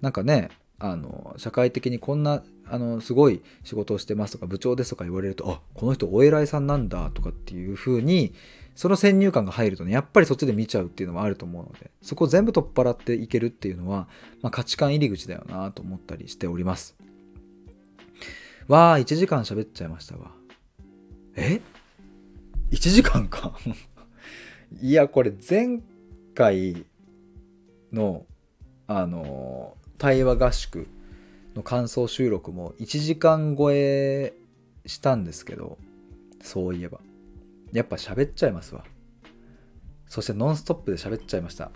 [0.00, 0.48] なんかね
[0.78, 8.34] あの社会的にこんなあのすごい仕事をしてますとか部長ですとか言われるとあこの人お偉いさんなんだとかっていう風に
[8.76, 14.06] その先入観が入るとねやっぱりそっちで見ちゃうっていうのもあると思うのでそこを全部取っ払っていけるっていうのは、
[14.40, 16.96] まあ、価値観入り口だよなと思ったりしております。
[18.68, 20.30] わあ1時間喋っちゃいましたわ。
[21.34, 21.62] え
[22.70, 23.58] ？1時間か？
[24.82, 25.80] いやこれ前
[26.34, 26.84] 回
[27.90, 28.26] の
[28.86, 30.88] あの対話合宿
[31.54, 34.32] の感想収録も1時間超え
[34.86, 35.76] したんですけど
[36.42, 37.00] そういえば
[37.72, 38.84] やっぱ喋っちゃいますわ。
[40.06, 41.70] そしてノンストップで喋っちゃいました。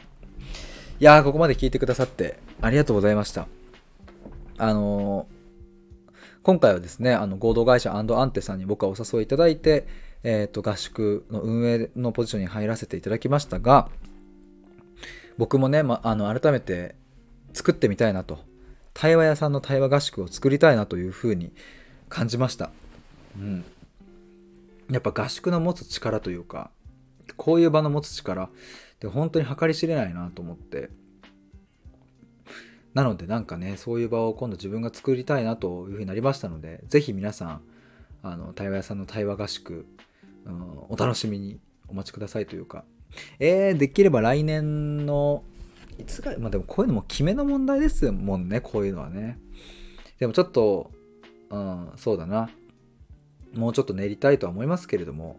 [1.00, 3.46] いやー、ここまで聞いてくださってありがとうございました。
[4.56, 9.86] あのー、今回はですね、あの合同会社アンテさんに僕はお誘いいただいて、
[10.22, 13.90] えっ、ー、と、合宿の運営のポジションに入らせていただきましたが、
[15.36, 16.94] 僕もね、ま、あの改めて
[17.52, 18.40] 作ってみたいなと、
[18.94, 21.52] 対話屋さんの対話合宿を作りたいなというふうに
[22.08, 22.70] 感じました。
[23.36, 23.64] うん。
[24.92, 26.70] やっぱ合宿の持つ力というか
[27.36, 28.50] こういう場の持つ力っ
[29.00, 30.90] て本当に計り知れないなと思って
[32.92, 37.62] なのでなんかねそういう場を今度自分が作りたいなというふうになりましたので是非皆さん
[38.22, 39.86] あの対話屋さんの対話合宿、
[40.44, 42.84] うん、お楽しみにお待ちくださいというか
[43.38, 45.42] えー、できれば来年の
[45.98, 49.38] いつがまあでもこういうのも決めの問題ですもんねこういうのはね
[50.18, 50.90] でもちょっと
[51.50, 52.48] うんそうだな
[53.54, 55.38] もうちょっと練りたいとは思いますけれども、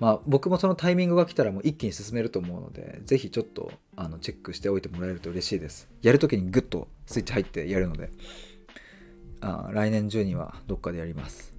[0.00, 5.88] まあ、僕もそのタイミングが来たらもう一気に進めると思うので、ぜひちょっとあのチェックしておいてもらえると嬉しいです。
[6.02, 8.10] やるときにグッとスイッチ入ってやるので、
[9.40, 11.52] あ来年中にはどっかでやります。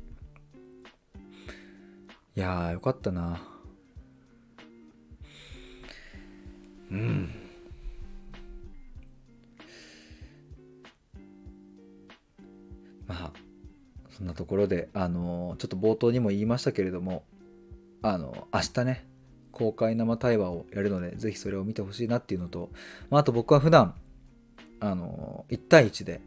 [2.36, 3.42] いやー、よかったな。
[6.92, 7.43] うん。
[13.08, 13.34] まあ、
[14.10, 17.24] そんなところで、あのちょっと冒頭にも言いましたけれども、
[18.02, 19.06] あの明日ね、
[19.52, 22.70] 公開生対話をやるので、ぜひそれを見てほしいなっていうのと、
[23.10, 23.96] まあ、あと僕は普段、
[24.80, 26.22] あの1対1で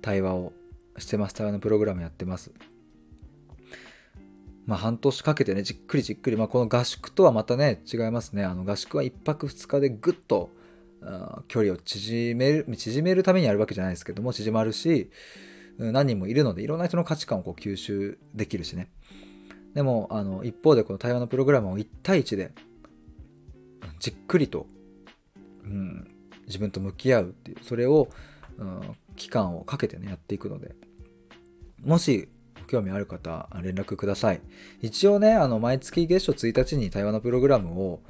[0.00, 0.52] 対話を
[0.98, 1.34] してます。
[1.34, 2.52] 対話のプログラムやってます。
[4.66, 8.44] まあ、半年かけてね、じっくりじっくり、まあ、この合宿とはまたね、違いますね。
[8.44, 10.50] あの合宿は1泊2日でぐっと
[11.48, 15.10] 距離を縮める、縮めるためにやるわけじゃないですけども、縮まるし、
[15.78, 18.90] 何人もいるのでいろんな人の価値観をこう吸収できるしね。
[19.74, 22.52] でもあの一方でこの対話のプログラムを1対1で
[23.98, 24.66] じっくりと、
[25.64, 26.08] うん、
[26.46, 28.08] 自分と向き合うっていうそれを、
[28.58, 30.74] うん、期間をかけてねやっていくので
[31.82, 32.28] もし
[32.68, 34.40] 興味ある方連絡ください。
[34.80, 38.00] 一応ねあの毎月月初1日に対話のプログラムを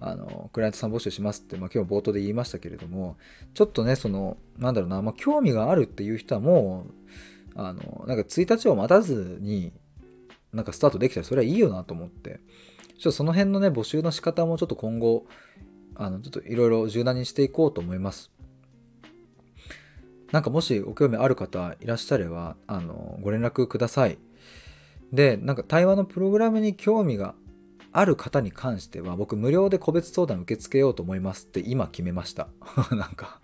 [0.00, 3.16] あのクライアントさん募集しますって、まあ、今日冒頭で言いましたけれども
[3.54, 7.01] ちょっとねそのなんだろうな、まあ、興味があるっていう人はもう
[7.54, 9.72] あのなんか1日を待たずに
[10.52, 12.40] なんかスタートできたらそれはいいよなと思って。
[13.02, 15.26] ちょっとその辺のね募集の仕方もちょっと今後
[15.96, 18.30] あのちょっといろいろ柔軟にしていこうと思います。
[20.30, 24.18] なんかもしご興味ある方いらっしゃればあのご連絡ください。
[25.12, 27.34] でなんか対話のプログラムに興味が
[27.90, 32.48] ある方に関しては僕無料で個別相談受け付けようと思いますって今決めました。
[32.92, 33.40] なんか。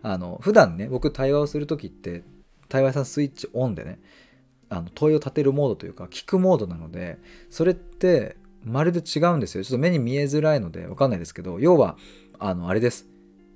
[0.00, 2.22] あの普段ね僕対話をする時って
[2.68, 4.00] 対話さんスイッチオンでね
[4.68, 7.18] あの問いを立てるモードというか聞くモードなので
[7.50, 9.64] それってまるで違うんですよ。
[9.64, 11.96] ちょっと目に見えづらいので分かんないですけど要は
[12.38, 13.06] あのあれです。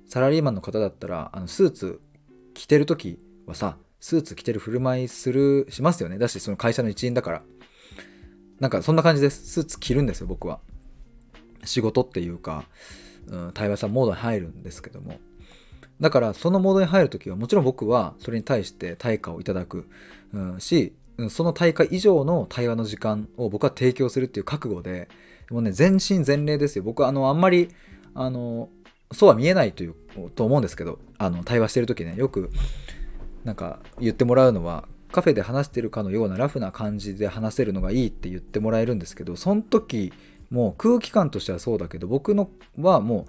[0.07, 2.01] サラリーマンの方だったらあのスーツ
[2.53, 6.17] 着てる時はさスーツ着てる振る舞いするしますよね。
[6.17, 7.43] だしその会社の一員だから。
[8.59, 9.45] なんかそんな感じです。
[9.45, 10.59] スーツ着るんですよ僕は。
[11.65, 12.65] 仕事っていうか、
[13.27, 15.19] うん、対話さんモードに入るんですけども。
[16.01, 19.87] だからそのモードに入る時はもちろん僕はそれに対して対価をいただく、
[20.33, 20.93] うん、し
[21.29, 25.07] その対価以上の対話の時間を僕は提供するっていう覚悟で。
[25.49, 26.83] もうね全身全霊ですよ。
[26.83, 27.69] 僕はあのあんまり
[28.15, 28.69] あの
[29.11, 29.95] そうは見えないという
[30.35, 32.49] と思うんですけどあの対話してる時ねよく
[33.43, 40.11] なんか言ってもらうのはカフェで話してるかのようなラフな感じで話せるのがいいって言ってもらえるんですけどその時
[40.49, 43.27] もう空気感としてはそうだけど僕のはも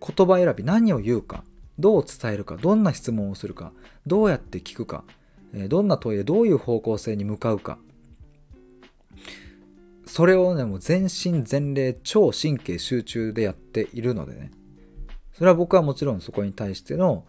[0.00, 1.44] う言葉選び何を言うか
[1.78, 3.72] どう伝えるかどんな質問をするか
[4.06, 5.04] どうやって聞くか
[5.68, 7.78] どんな問いでどういう方向性に向かうか。
[10.06, 14.50] それをねもう全身全霊超神経集中でやっているのでね。
[15.32, 17.24] それは僕はもちろんそこに対しての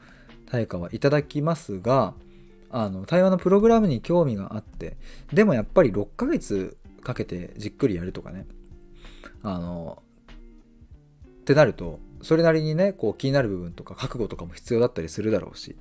[0.45, 2.13] 対価はいただきますが
[2.69, 4.97] あの対話のプログラムに興味があって
[5.33, 8.45] でもやっぱり6ヶ月かけてじっくりやるとかね。
[9.43, 10.01] あの
[11.41, 15.75] ってなるとそれなりにねこう気になる部分とか覚悟とかも必要だったりするだろうし。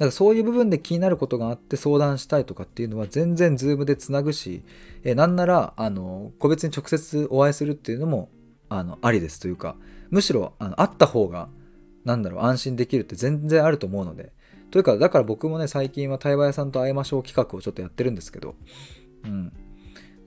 [0.00, 4.64] だからそういう部分で気になることがあって相談したいとかっていうのは全然ズームでつなぐし、
[5.04, 8.30] えなんならあの個別に直接お会いするっていうのも
[8.70, 9.76] あのありですというか
[10.08, 11.50] むしろあの会った方が
[12.06, 14.32] なんだろう安心できるって全然あると思うので。
[14.70, 18.54] というかだから僕もね最近は対話屋さんと会いましょう企画をちょっとやってるんですけど
[19.24, 19.52] うん。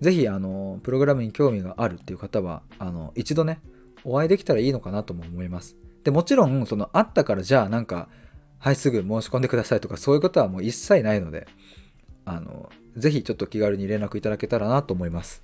[0.02, 3.62] 是非あのプログラムに興味があるっていう方はあの一度ね
[4.06, 5.76] お会いできたらいいのかなとも思います。
[6.04, 8.10] でもちろんその会ったからじゃあなんか
[8.60, 11.48] はいすぐ申し込んでくださいとかそういうことはもう一切ないので
[12.26, 15.44] あのぜひちょっと気軽に連絡いただけたらなと思います。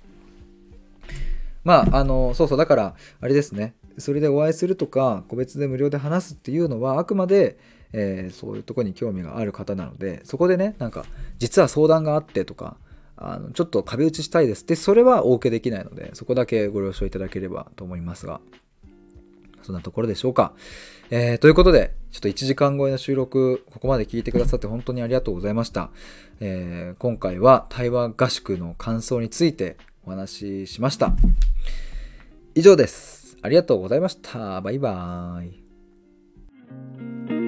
[1.64, 3.74] まああのそうそうだからあれですね。
[3.98, 7.58] それでお会いするとか個別で無料で話すっていうのはあくまで、
[7.92, 11.04] えー、そういうとこに興味がある方なのでそこでねなんか
[11.38, 12.76] 実は相談があってとか
[13.20, 14.64] あのちょっと壁打ちしたいです。
[14.64, 18.40] ってそれはお受けできないのでそこだけご了承いただければと思いますが。
[19.62, 20.54] そんなところでしょうか、
[21.10, 25.90] えー、ということでちょっと1時間超えの収録ここまで聞いてくださって本当にありがとうございました、
[26.40, 31.12] えー、今回は対話合宿の感想についてお話ししました。
[32.54, 33.36] 以上です。
[33.42, 34.60] ありがとうございました。
[34.60, 35.46] バイバー
[37.36, 37.39] イ。